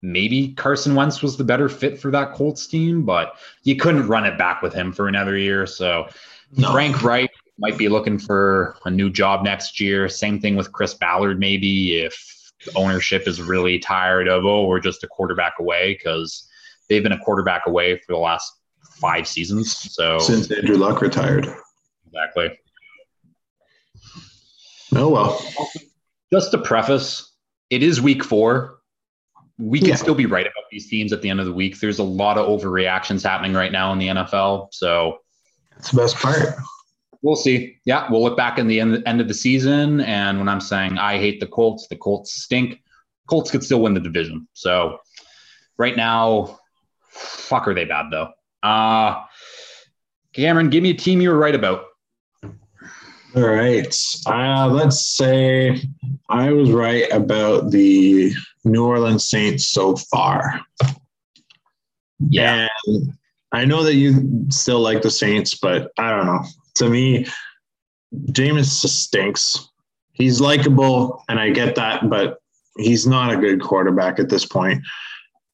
[0.02, 4.26] maybe Carson Wentz was the better fit for that Colts team, but you couldn't run
[4.26, 5.66] it back with him for another year.
[5.66, 6.08] So
[6.56, 6.72] no.
[6.72, 10.08] Frank Reich might be looking for a new job next year.
[10.08, 12.35] Same thing with Chris Ballard, maybe if
[12.76, 16.48] ownership is really tired of, oh, we're just a quarterback away because
[16.90, 18.52] they've been a quarterback away for the last
[18.82, 19.76] five seasons.
[19.94, 21.48] So since Andrew Luck retired.
[22.08, 22.60] Exactly.
[24.96, 25.46] Oh well.
[26.32, 27.34] Just to preface,
[27.70, 28.80] it is week four.
[29.58, 29.96] We can yeah.
[29.96, 31.80] still be right about these teams at the end of the week.
[31.80, 34.74] There's a lot of overreactions happening right now in the NFL.
[34.74, 35.20] So
[35.72, 36.56] that's the best part
[37.26, 37.80] we'll see.
[37.86, 41.00] Yeah, we'll look back in the end, end of the season, and when I'm saying
[41.00, 42.82] I hate the Colts, the Colts stink.
[43.28, 44.48] Colts could still win the division.
[44.54, 45.00] So
[45.78, 46.60] right now,
[47.10, 48.30] fuck, are they bad though?
[48.62, 49.24] Uh
[50.34, 51.86] Cameron, give me a team you were right about.
[53.36, 53.96] All right.
[54.26, 55.82] Uh, let's say
[56.30, 58.34] I was right about the
[58.66, 60.62] New Orleans Saints so far.
[62.20, 62.68] Yeah.
[62.86, 63.14] And
[63.54, 66.44] I know that you still like the Saints, but I don't know
[66.76, 67.26] to me,
[68.32, 69.70] Jameis just stinks.
[70.14, 72.40] He's likable, and I get that, but
[72.78, 74.82] he's not a good quarterback at this point.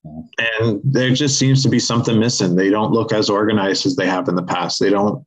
[0.04, 2.56] And there just seems to be something missing.
[2.56, 4.80] They don't look as organized as they have in the past.
[4.80, 5.24] They don't.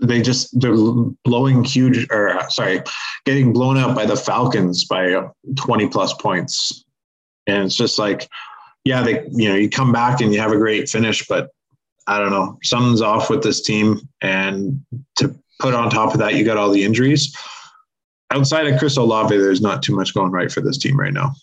[0.00, 0.76] They just they're
[1.24, 2.82] blowing huge, or uh, sorry,
[3.24, 5.20] getting blown out by the Falcons by
[5.56, 6.84] twenty plus points,
[7.46, 8.28] and it's just like,
[8.84, 11.50] yeah, they you know you come back and you have a great finish, but
[12.06, 14.00] I don't know, something's off with this team.
[14.20, 14.84] And
[15.16, 17.36] to put on top of that, you got all the injuries.
[18.30, 21.34] Outside of Chris Olave, there's not too much going right for this team right now.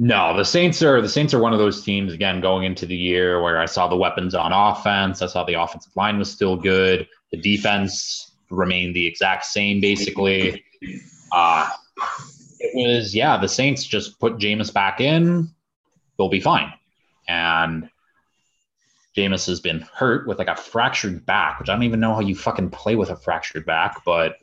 [0.00, 2.96] No, the Saints are the Saints are one of those teams again going into the
[2.96, 5.22] year where I saw the weapons on offense.
[5.22, 7.08] I saw the offensive line was still good.
[7.32, 10.64] The defense remained the exact same basically.
[11.32, 11.68] Uh,
[12.60, 15.50] it was yeah, the Saints just put Jameis back in,
[16.16, 16.72] they'll be fine.
[17.26, 17.90] And
[19.18, 22.20] Jameis has been hurt with like a fractured back, which I don't even know how
[22.20, 24.36] you fucking play with a fractured back, but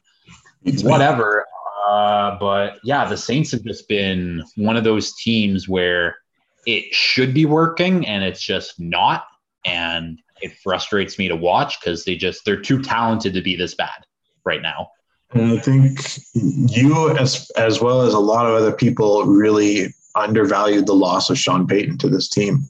[0.83, 1.45] whatever.
[1.87, 6.17] Uh, but yeah, the Saints have just been one of those teams where
[6.65, 9.25] it should be working and it's just not.
[9.65, 13.75] And it frustrates me to watch because they just they're too talented to be this
[13.75, 14.05] bad
[14.43, 14.89] right now.
[15.31, 15.99] And I think
[16.33, 21.37] you, as as well as a lot of other people, really undervalued the loss of
[21.37, 22.67] Sean Payton to this team.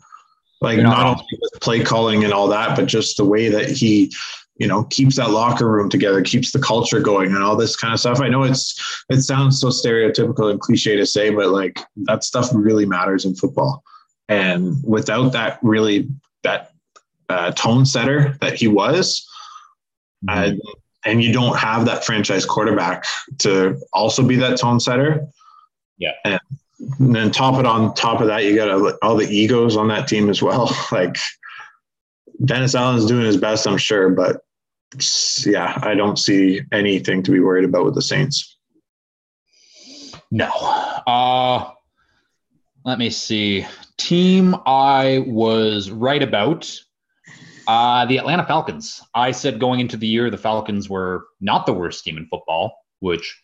[0.61, 3.69] Like not, not only with play calling and all that, but just the way that
[3.69, 4.11] he,
[4.57, 7.93] you know, keeps that locker room together, keeps the culture going, and all this kind
[7.93, 8.21] of stuff.
[8.21, 12.49] I know it's it sounds so stereotypical and cliche to say, but like that stuff
[12.53, 13.83] really matters in football.
[14.29, 16.09] And without that, really
[16.43, 16.71] that
[17.29, 19.27] uh, tone setter that he was,
[20.27, 20.51] uh,
[21.05, 23.05] and you don't have that franchise quarterback
[23.39, 25.27] to also be that tone setter.
[25.97, 26.13] Yeah.
[26.23, 26.39] And
[26.99, 30.07] and then top it on top of that, you got all the egos on that
[30.07, 30.75] team as well.
[30.91, 31.17] Like
[32.43, 34.41] Dennis Allen's doing his best, I'm sure, but
[35.45, 38.57] yeah, I don't see anything to be worried about with the Saints.
[40.31, 40.49] No.
[41.07, 41.71] Uh
[42.85, 43.65] let me see.
[43.97, 46.71] Team I was right about.
[47.67, 49.01] Uh, the Atlanta Falcons.
[49.15, 52.77] I said going into the year, the Falcons were not the worst team in football,
[52.99, 53.41] which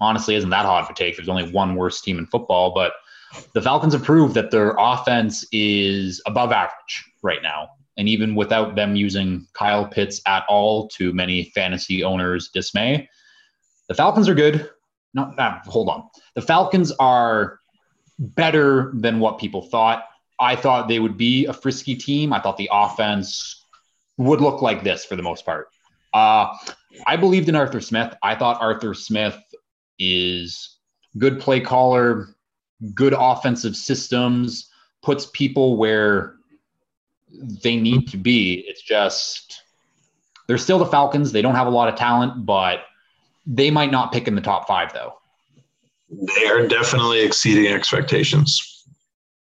[0.00, 1.16] honestly isn't that hard to take.
[1.16, 2.92] There's only one worse team in football, but
[3.52, 7.68] the Falcons have proved that their offense is above average right now.
[7.96, 13.08] And even without them using Kyle Pitts at all, to many fantasy owners' dismay,
[13.88, 14.68] the Falcons are good.
[15.14, 15.32] No,
[15.66, 16.08] hold on.
[16.34, 17.60] The Falcons are
[18.18, 20.04] better than what people thought.
[20.40, 22.32] I thought they would be a frisky team.
[22.32, 23.64] I thought the offense
[24.16, 25.68] would look like this for the most part.
[26.12, 26.56] Uh,
[27.06, 28.14] I believed in Arthur Smith.
[28.22, 29.36] I thought Arthur Smith
[29.98, 30.78] is
[31.18, 32.28] good play caller,
[32.94, 34.70] good offensive systems.
[35.02, 36.34] puts people where
[37.62, 38.64] they need to be.
[38.66, 39.62] It's just
[40.46, 41.32] they're still the Falcons.
[41.32, 42.84] They don't have a lot of talent, but
[43.46, 45.14] they might not pick in the top five though.
[46.10, 48.84] They are definitely exceeding expectations.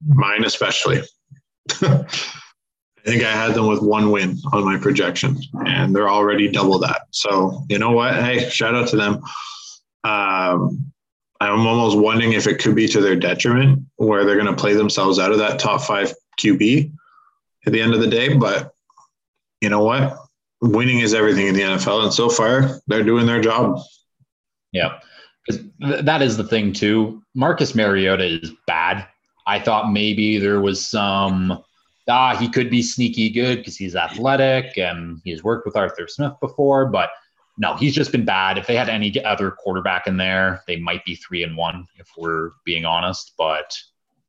[0.06, 1.02] Mine especially.
[3.04, 5.36] I think I had them with one win on my projection,
[5.66, 7.02] and they're already double that.
[7.10, 8.14] So you know what?
[8.14, 9.20] Hey, shout out to them.
[10.04, 10.92] Um,
[11.40, 14.74] I'm almost wondering if it could be to their detriment, where they're going to play
[14.74, 16.92] themselves out of that top five QB
[17.66, 18.34] at the end of the day.
[18.34, 18.72] But
[19.60, 20.16] you know what?
[20.60, 23.80] Winning is everything in the NFL, and so far they're doing their job.
[24.70, 25.00] Yeah,
[25.80, 27.22] that is the thing too.
[27.34, 29.06] Marcus Mariota is bad.
[29.46, 31.62] I thought maybe there was some
[32.08, 36.32] ah he could be sneaky good because he's athletic and he's worked with Arthur Smith
[36.40, 37.10] before, but
[37.58, 38.58] no, he's just been bad.
[38.58, 42.08] If they had any other quarterback in there, they might be three and one if
[42.16, 43.32] we're being honest.
[43.36, 43.76] But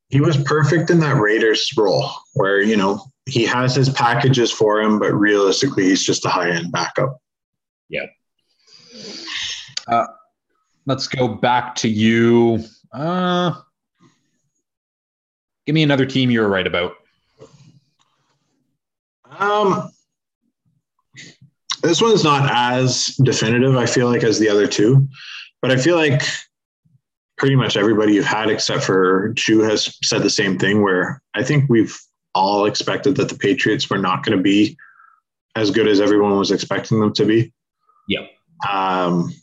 [0.09, 4.81] he was perfect in that Raiders role where you know he has his packages for
[4.81, 7.17] him, but realistically, he's just a high end backup.
[7.89, 8.05] Yeah.
[9.87, 10.07] Uh,
[10.85, 12.63] let's go back to you.
[12.91, 13.53] Uh,
[15.65, 16.93] give me another team you were right about.
[19.25, 19.92] Um,
[21.83, 25.07] this one's not as definitive, I feel like, as the other two,
[25.61, 26.23] but I feel like
[27.37, 31.43] pretty much everybody you've had except for Chu has said the same thing where I
[31.43, 31.97] think we've
[32.35, 34.77] all expected that the Patriots were not going to be
[35.55, 37.51] as good as everyone was expecting them to be.
[38.07, 38.29] Yep.
[38.69, 39.33] Um,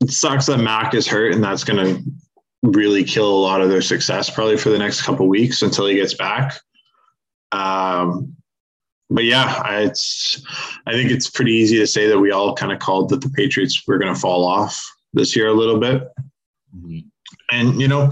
[0.00, 2.02] it sucks that Mac is hurt, and that's going to
[2.62, 5.94] really kill a lot of their success probably for the next couple weeks until he
[5.94, 6.60] gets back.
[7.52, 8.36] Um,
[9.10, 10.42] but yeah, it's
[10.86, 13.30] I think it's pretty easy to say that we all kind of called that the
[13.30, 14.80] Patriots were going to fall off
[15.12, 16.02] this year a little bit.
[16.76, 16.98] Mm-hmm.
[17.50, 18.10] And you know,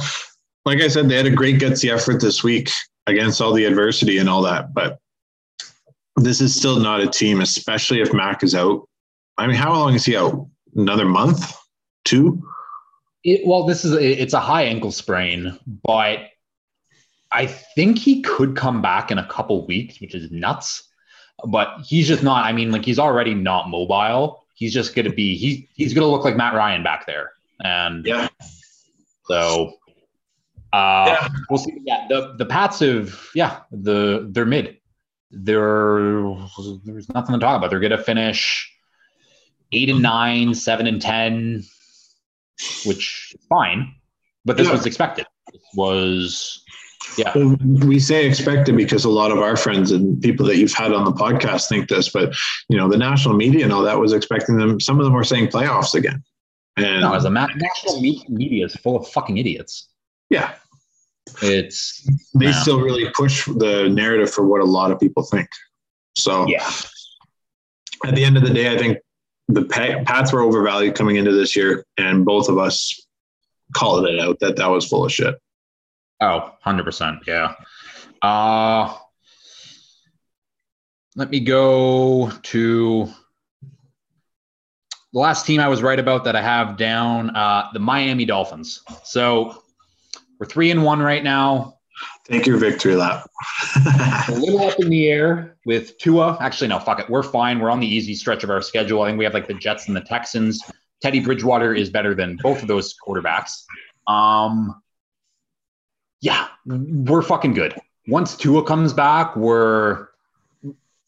[0.64, 2.70] like I said, they had a great gutsy effort this week
[3.06, 4.72] against all the adversity and all that.
[4.72, 4.98] But
[6.16, 8.88] this is still not a team, especially if Mac is out.
[9.38, 10.48] I mean, how long is he out?
[10.74, 11.54] Another month,
[12.04, 12.42] two?
[13.22, 16.20] It, well, this is a, it's a high ankle sprain, but
[17.36, 20.82] I think he could come back in a couple weeks, which is nuts.
[21.46, 22.46] But he's just not.
[22.46, 24.42] I mean, like he's already not mobile.
[24.54, 25.36] He's just going to be.
[25.36, 28.28] He he's going to look like Matt Ryan back there, and yeah.
[29.26, 29.74] So
[30.72, 31.28] uh, yeah.
[31.50, 31.78] we'll see.
[31.84, 34.78] Yeah, the the Pats have yeah the they're mid.
[35.30, 36.36] They're
[36.84, 37.68] there's nothing to talk about.
[37.68, 38.72] They're gonna finish
[39.72, 41.64] eight and nine, seven and ten,
[42.86, 43.94] which is fine.
[44.46, 44.72] But this yeah.
[44.72, 45.26] was expected.
[45.52, 46.64] This was
[47.16, 47.32] yeah.
[47.34, 50.92] Well, we say expected because a lot of our friends and people that you've had
[50.92, 52.34] on the podcast think this, but
[52.68, 54.80] you know the national media and all that was expecting them.
[54.80, 56.22] Some of them were saying playoffs again.
[56.76, 59.88] And no, as a ma- national media is full of fucking idiots.
[60.28, 60.54] Yeah.
[61.42, 65.48] It's they still really push the narrative for what a lot of people think.
[66.16, 66.70] So yeah.
[68.04, 68.98] At the end of the day, I think
[69.48, 73.00] the Pats were overvalued coming into this year, and both of us
[73.74, 75.34] called it out that that was full of shit.
[76.20, 77.20] Oh, 100%.
[77.26, 77.54] Yeah.
[78.22, 78.94] Uh,
[81.14, 83.08] let me go to
[85.12, 88.82] the last team I was right about that I have down, uh, the Miami Dolphins.
[89.04, 89.62] So
[90.38, 91.78] we're three and one right now.
[92.24, 93.26] Take your victory lap.
[94.28, 96.36] a little up in the air with Tua.
[96.40, 97.08] Actually, no, fuck it.
[97.08, 97.60] We're fine.
[97.60, 99.02] We're on the easy stretch of our schedule.
[99.02, 100.62] I think we have like the Jets and the Texans.
[101.00, 103.62] Teddy Bridgewater is better than both of those quarterbacks.
[104.08, 104.82] Um,
[106.20, 107.74] yeah, we're fucking good.
[108.08, 110.08] Once Tua comes back, we're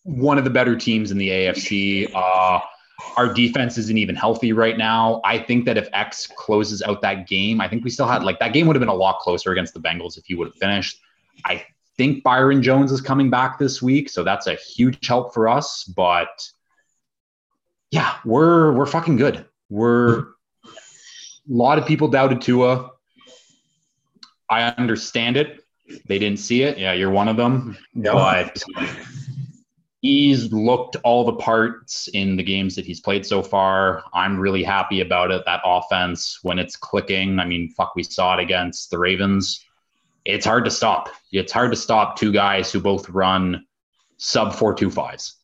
[0.03, 2.11] one of the better teams in the AFC.
[2.15, 2.61] Uh,
[3.17, 5.21] our defense isn't even healthy right now.
[5.25, 8.39] I think that if X closes out that game, I think we still had like
[8.41, 10.57] that game would have been a lot closer against the Bengals if he would have
[10.57, 10.99] finished.
[11.45, 11.65] I
[11.97, 15.85] think Byron Jones is coming back this week, so that's a huge help for us.
[15.85, 16.49] But
[17.91, 19.47] yeah, we're we're fucking good.
[19.69, 20.27] We're a
[21.49, 22.91] lot of people doubted Tua.
[24.51, 25.65] I understand it.
[26.07, 26.79] They didn't see it.
[26.79, 27.77] Yeah, you're one of them.
[27.95, 28.63] But
[30.01, 34.05] he's looked all the parts in the games that he's played so far.
[34.13, 35.43] I'm really happy about it.
[35.47, 39.65] That offense, when it's clicking, I mean, fuck, we saw it against the Ravens.
[40.25, 41.09] It's hard to stop.
[41.33, 43.65] It's hard to stop two guys who both run
[44.19, 45.37] sub four two fives.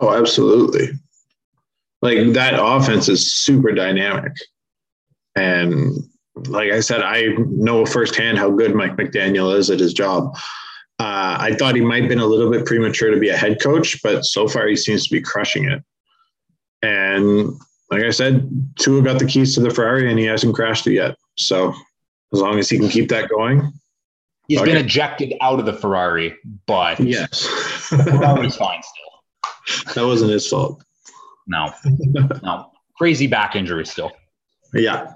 [0.00, 0.88] Oh, absolutely.
[2.00, 4.32] Like that offense is super dynamic.
[5.34, 6.07] And
[6.46, 10.36] like I said, I know firsthand how good Mike McDaniel is at his job.
[11.00, 13.58] Uh, I thought he might have been a little bit premature to be a head
[13.62, 15.82] coach, but so far he seems to be crushing it.
[16.82, 17.52] And
[17.90, 20.94] like I said, Tua got the keys to the Ferrari and he hasn't crashed it
[20.94, 21.16] yet.
[21.36, 21.68] So
[22.32, 23.72] as long as he can keep that going,
[24.48, 24.72] He's Okay.
[24.72, 26.34] been ejected out of the Ferrari,
[26.66, 27.44] but Yes.
[27.88, 29.94] Ferrari's fine still.
[29.94, 30.82] that wasn't his fault.
[31.46, 31.70] No,
[32.42, 34.10] no, crazy back injury still.
[34.72, 35.12] Yeah.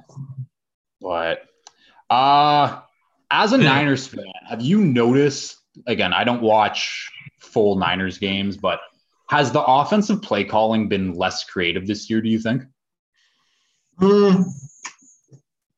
[1.03, 1.43] But
[2.09, 2.81] uh
[3.31, 8.81] as a Niners fan, have you noticed again, I don't watch full Niners games, but
[9.31, 12.63] has the offensive play calling been less creative this year, do you think?
[13.99, 14.43] Hmm.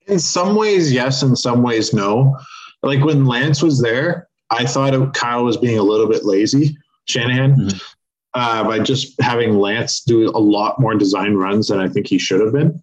[0.06, 1.22] In some ways, yes.
[1.22, 2.36] In some ways, no.
[2.82, 6.76] Like when Lance was there, I thought it, Kyle was being a little bit lazy,
[7.06, 7.82] Shanahan, Mhm.
[8.34, 12.18] uh, by just having Lance do a lot more design runs than I think he
[12.18, 12.82] should have been.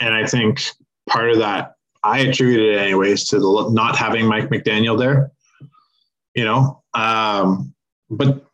[0.00, 0.62] And I think
[1.10, 5.30] part of that, I attributed it anyways to the not having Mike McDaniel there.
[6.34, 7.74] You know, um,
[8.08, 8.44] but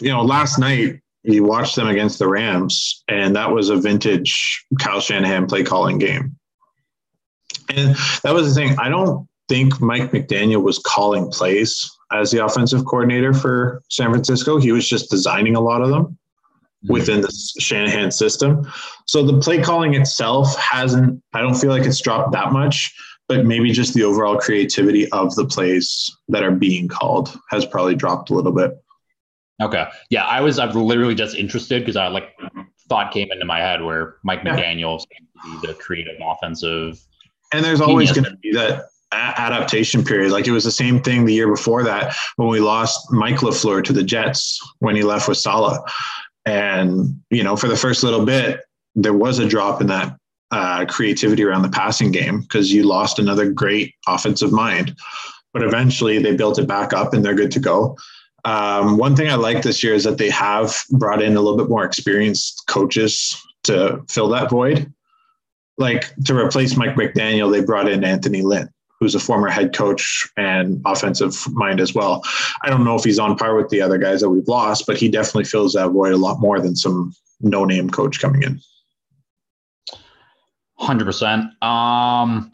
[0.00, 4.64] you know, last night you watched them against the Rams, and that was a vintage
[4.78, 6.36] Kyle Shanahan play calling game.
[7.74, 8.76] And that was the thing.
[8.78, 14.58] I don't think Mike McDaniel was calling plays as the offensive coordinator for San Francisco.
[14.58, 16.18] He was just designing a lot of them
[16.88, 18.70] within the Shanahan system.
[19.06, 22.94] So the play calling itself hasn't, I don't feel like it's dropped that much,
[23.28, 27.94] but maybe just the overall creativity of the plays that are being called has probably
[27.94, 28.72] dropped a little bit.
[29.62, 29.86] Okay.
[30.10, 32.30] Yeah, I was I'm literally just interested because I like
[32.88, 34.42] thought came into my head where Mike.
[34.42, 35.02] McDaniel
[35.44, 37.00] be the creative offensive.
[37.52, 40.32] And there's always going to be that adaptation period.
[40.32, 43.84] Like it was the same thing the year before that when we lost Mike LaFleur
[43.84, 45.84] to the Jets when he left with Salah.
[46.46, 48.60] And, you know, for the first little bit,
[48.94, 50.16] there was a drop in that
[50.50, 54.96] uh, creativity around the passing game because you lost another great offensive mind.
[55.52, 57.96] But eventually they built it back up and they're good to go.
[58.44, 61.56] Um, one thing I like this year is that they have brought in a little
[61.56, 64.92] bit more experienced coaches to fill that void
[65.78, 68.68] like to replace Mike McDaniel, they brought in Anthony Lynn,
[69.00, 72.22] who's a former head coach and offensive mind as well.
[72.62, 74.96] I don't know if he's on par with the other guys that we've lost, but
[74.96, 78.60] he definitely fills that void a lot more than some no name coach coming in.
[80.78, 81.44] Hundred percent.
[81.62, 82.52] Um,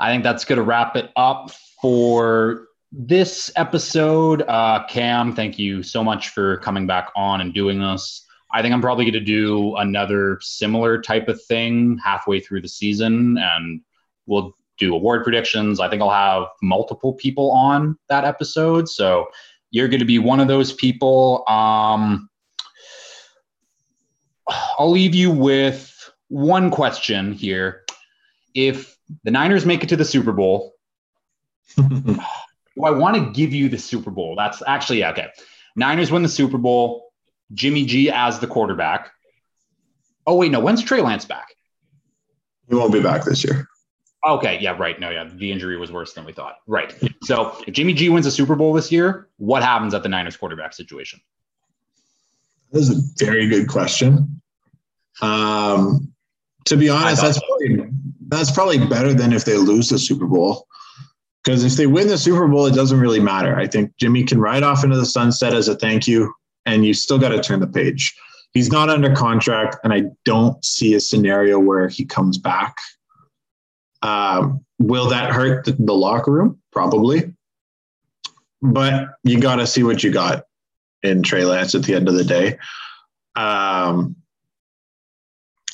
[0.00, 1.50] I think that's gonna wrap it up
[1.80, 4.42] for this episode.
[4.42, 8.24] Uh, Cam, thank you so much for coming back on and doing this.
[8.52, 13.38] I think I'm probably gonna do another similar type of thing halfway through the season,
[13.38, 13.82] and
[14.26, 15.80] we'll do award predictions.
[15.80, 19.26] I think I'll have multiple people on that episode, so
[19.70, 21.44] you're gonna be one of those people.
[21.48, 22.28] Um,
[24.78, 27.84] I'll leave you with one question here.
[28.54, 30.74] If the Niners make it to the Super Bowl,
[31.76, 32.18] do
[32.84, 34.34] I want to give you the Super Bowl?
[34.36, 35.28] That's actually yeah, okay.
[35.76, 37.04] Niners win the Super Bowl.
[37.52, 39.10] Jimmy G as the quarterback.
[40.26, 40.60] Oh wait, no.
[40.60, 41.48] When's Trey Lance back?
[42.68, 43.66] he won't be back this year.
[44.26, 44.98] Okay, yeah, right.
[44.98, 46.56] No, yeah, the injury was worse than we thought.
[46.66, 46.92] Right.
[47.22, 50.36] So if Jimmy G wins a Super Bowl this year, what happens at the Niners
[50.36, 51.20] quarterback situation?
[52.72, 54.40] That is a very good question.
[55.22, 56.12] Um,
[56.66, 57.46] to be honest, that's so.
[57.46, 57.90] probably
[58.26, 60.66] that's probably better than if they lose the Super Bowl.
[61.44, 63.56] Because if they win the Super Bowl, it doesn't really matter.
[63.56, 66.34] I think Jimmy can ride off into the sunset as a thank you,
[66.66, 68.14] and you still got to turn the page.
[68.52, 72.76] He's not under contract, and I don't see a scenario where he comes back.
[74.02, 76.60] Um, will that hurt the, locker room?
[76.72, 77.32] Probably.
[78.62, 80.44] But you got to see what you got
[81.02, 82.58] in Trey Lance at the end of the day.
[83.36, 84.16] Um,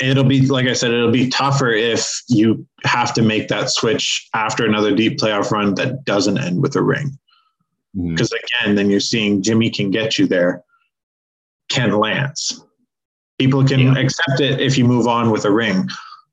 [0.01, 4.29] it'll be like I said, it'll be tougher if you have to make that switch
[4.35, 7.19] after another deep playoff run that doesn't end with a ring.
[7.95, 10.65] Because again, then you're seeing Jimmy can get you there.
[11.69, 12.61] Can Lance?
[13.39, 13.99] People can Yeah.
[13.99, 15.89] accept it if you move on with a ring.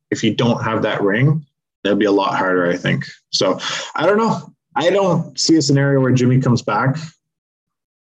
[0.09, 1.45] If you don't have that ring,
[1.83, 3.05] that'd be a lot harder, I think.
[3.31, 3.59] So
[3.95, 4.53] I don't know.
[4.75, 6.97] I don't see a scenario where Jimmy comes back,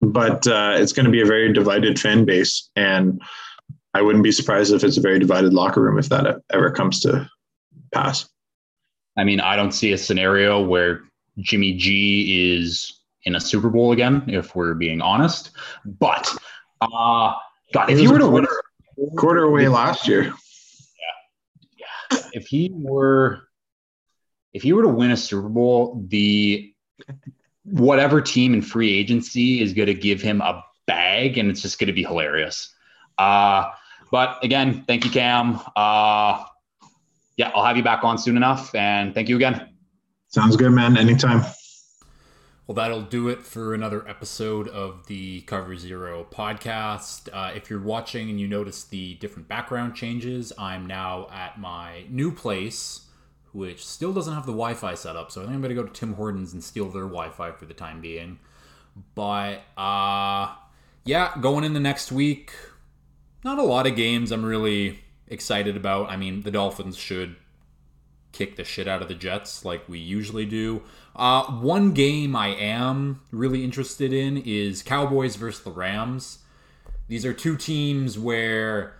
[0.01, 3.21] but uh, it's going to be a very divided fan base, and
[3.93, 6.99] I wouldn't be surprised if it's a very divided locker room if that ever comes
[7.01, 7.29] to
[7.93, 8.27] pass.
[9.17, 11.01] I mean, I don't see a scenario where
[11.39, 15.51] Jimmy G is in a Super Bowl again, if we're being honest.
[15.85, 16.33] But
[16.81, 17.33] uh
[17.73, 20.23] God, if He you were to win, quarter, quarter away last year.
[20.23, 23.47] Yeah, if he were,
[24.55, 26.73] if you were to win a Super Bowl, the
[27.65, 31.77] whatever team in free agency is going to give him a bag, and it's just
[31.77, 32.73] going to be hilarious.
[33.17, 33.69] Uh,
[34.11, 35.59] but again, thank you, Cam.
[35.75, 36.45] Uh,
[37.35, 39.75] yeah, I'll have you back on soon enough, and thank you again.
[40.29, 40.95] Sounds good, man.
[40.97, 41.43] Anytime.
[42.65, 47.27] Well, that'll do it for another episode of the Cover Zero podcast.
[47.33, 52.05] Uh, if you're watching and you notice the different background changes, I'm now at my
[52.09, 53.04] new place,
[53.55, 55.31] which still doesn't have the Wi-Fi set up.
[55.31, 57.73] So I think I'm gonna go to Tim Hortons and steal their Wi-Fi for the
[57.73, 58.37] time being.
[59.15, 60.53] But uh,
[61.05, 62.51] yeah, going in the next week,
[63.43, 66.09] not a lot of games I'm really excited about.
[66.09, 67.37] I mean, the Dolphins should
[68.33, 70.83] kick the shit out of the Jets like we usually do.
[71.15, 76.39] Uh, one game I am really interested in is Cowboys versus the Rams.
[77.07, 78.97] These are two teams where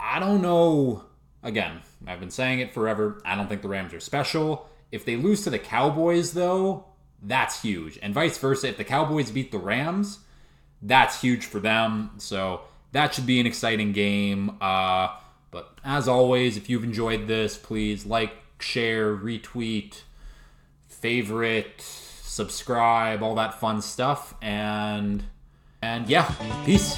[0.00, 1.04] I don't know.
[1.42, 3.20] Again, I've been saying it forever.
[3.24, 4.68] I don't think the Rams are special.
[4.92, 6.84] If they lose to the Cowboys, though,
[7.22, 7.98] that's huge.
[8.02, 10.20] And vice versa, if the Cowboys beat the Rams,
[10.80, 12.10] that's huge for them.
[12.18, 12.62] So
[12.92, 14.56] that should be an exciting game.
[14.60, 15.08] Uh,
[15.50, 20.02] but as always, if you've enjoyed this, please like, share, retweet,
[20.88, 24.34] favorite, subscribe, all that fun stuff.
[24.40, 25.24] And
[25.82, 26.32] and yeah,
[26.64, 26.96] peace.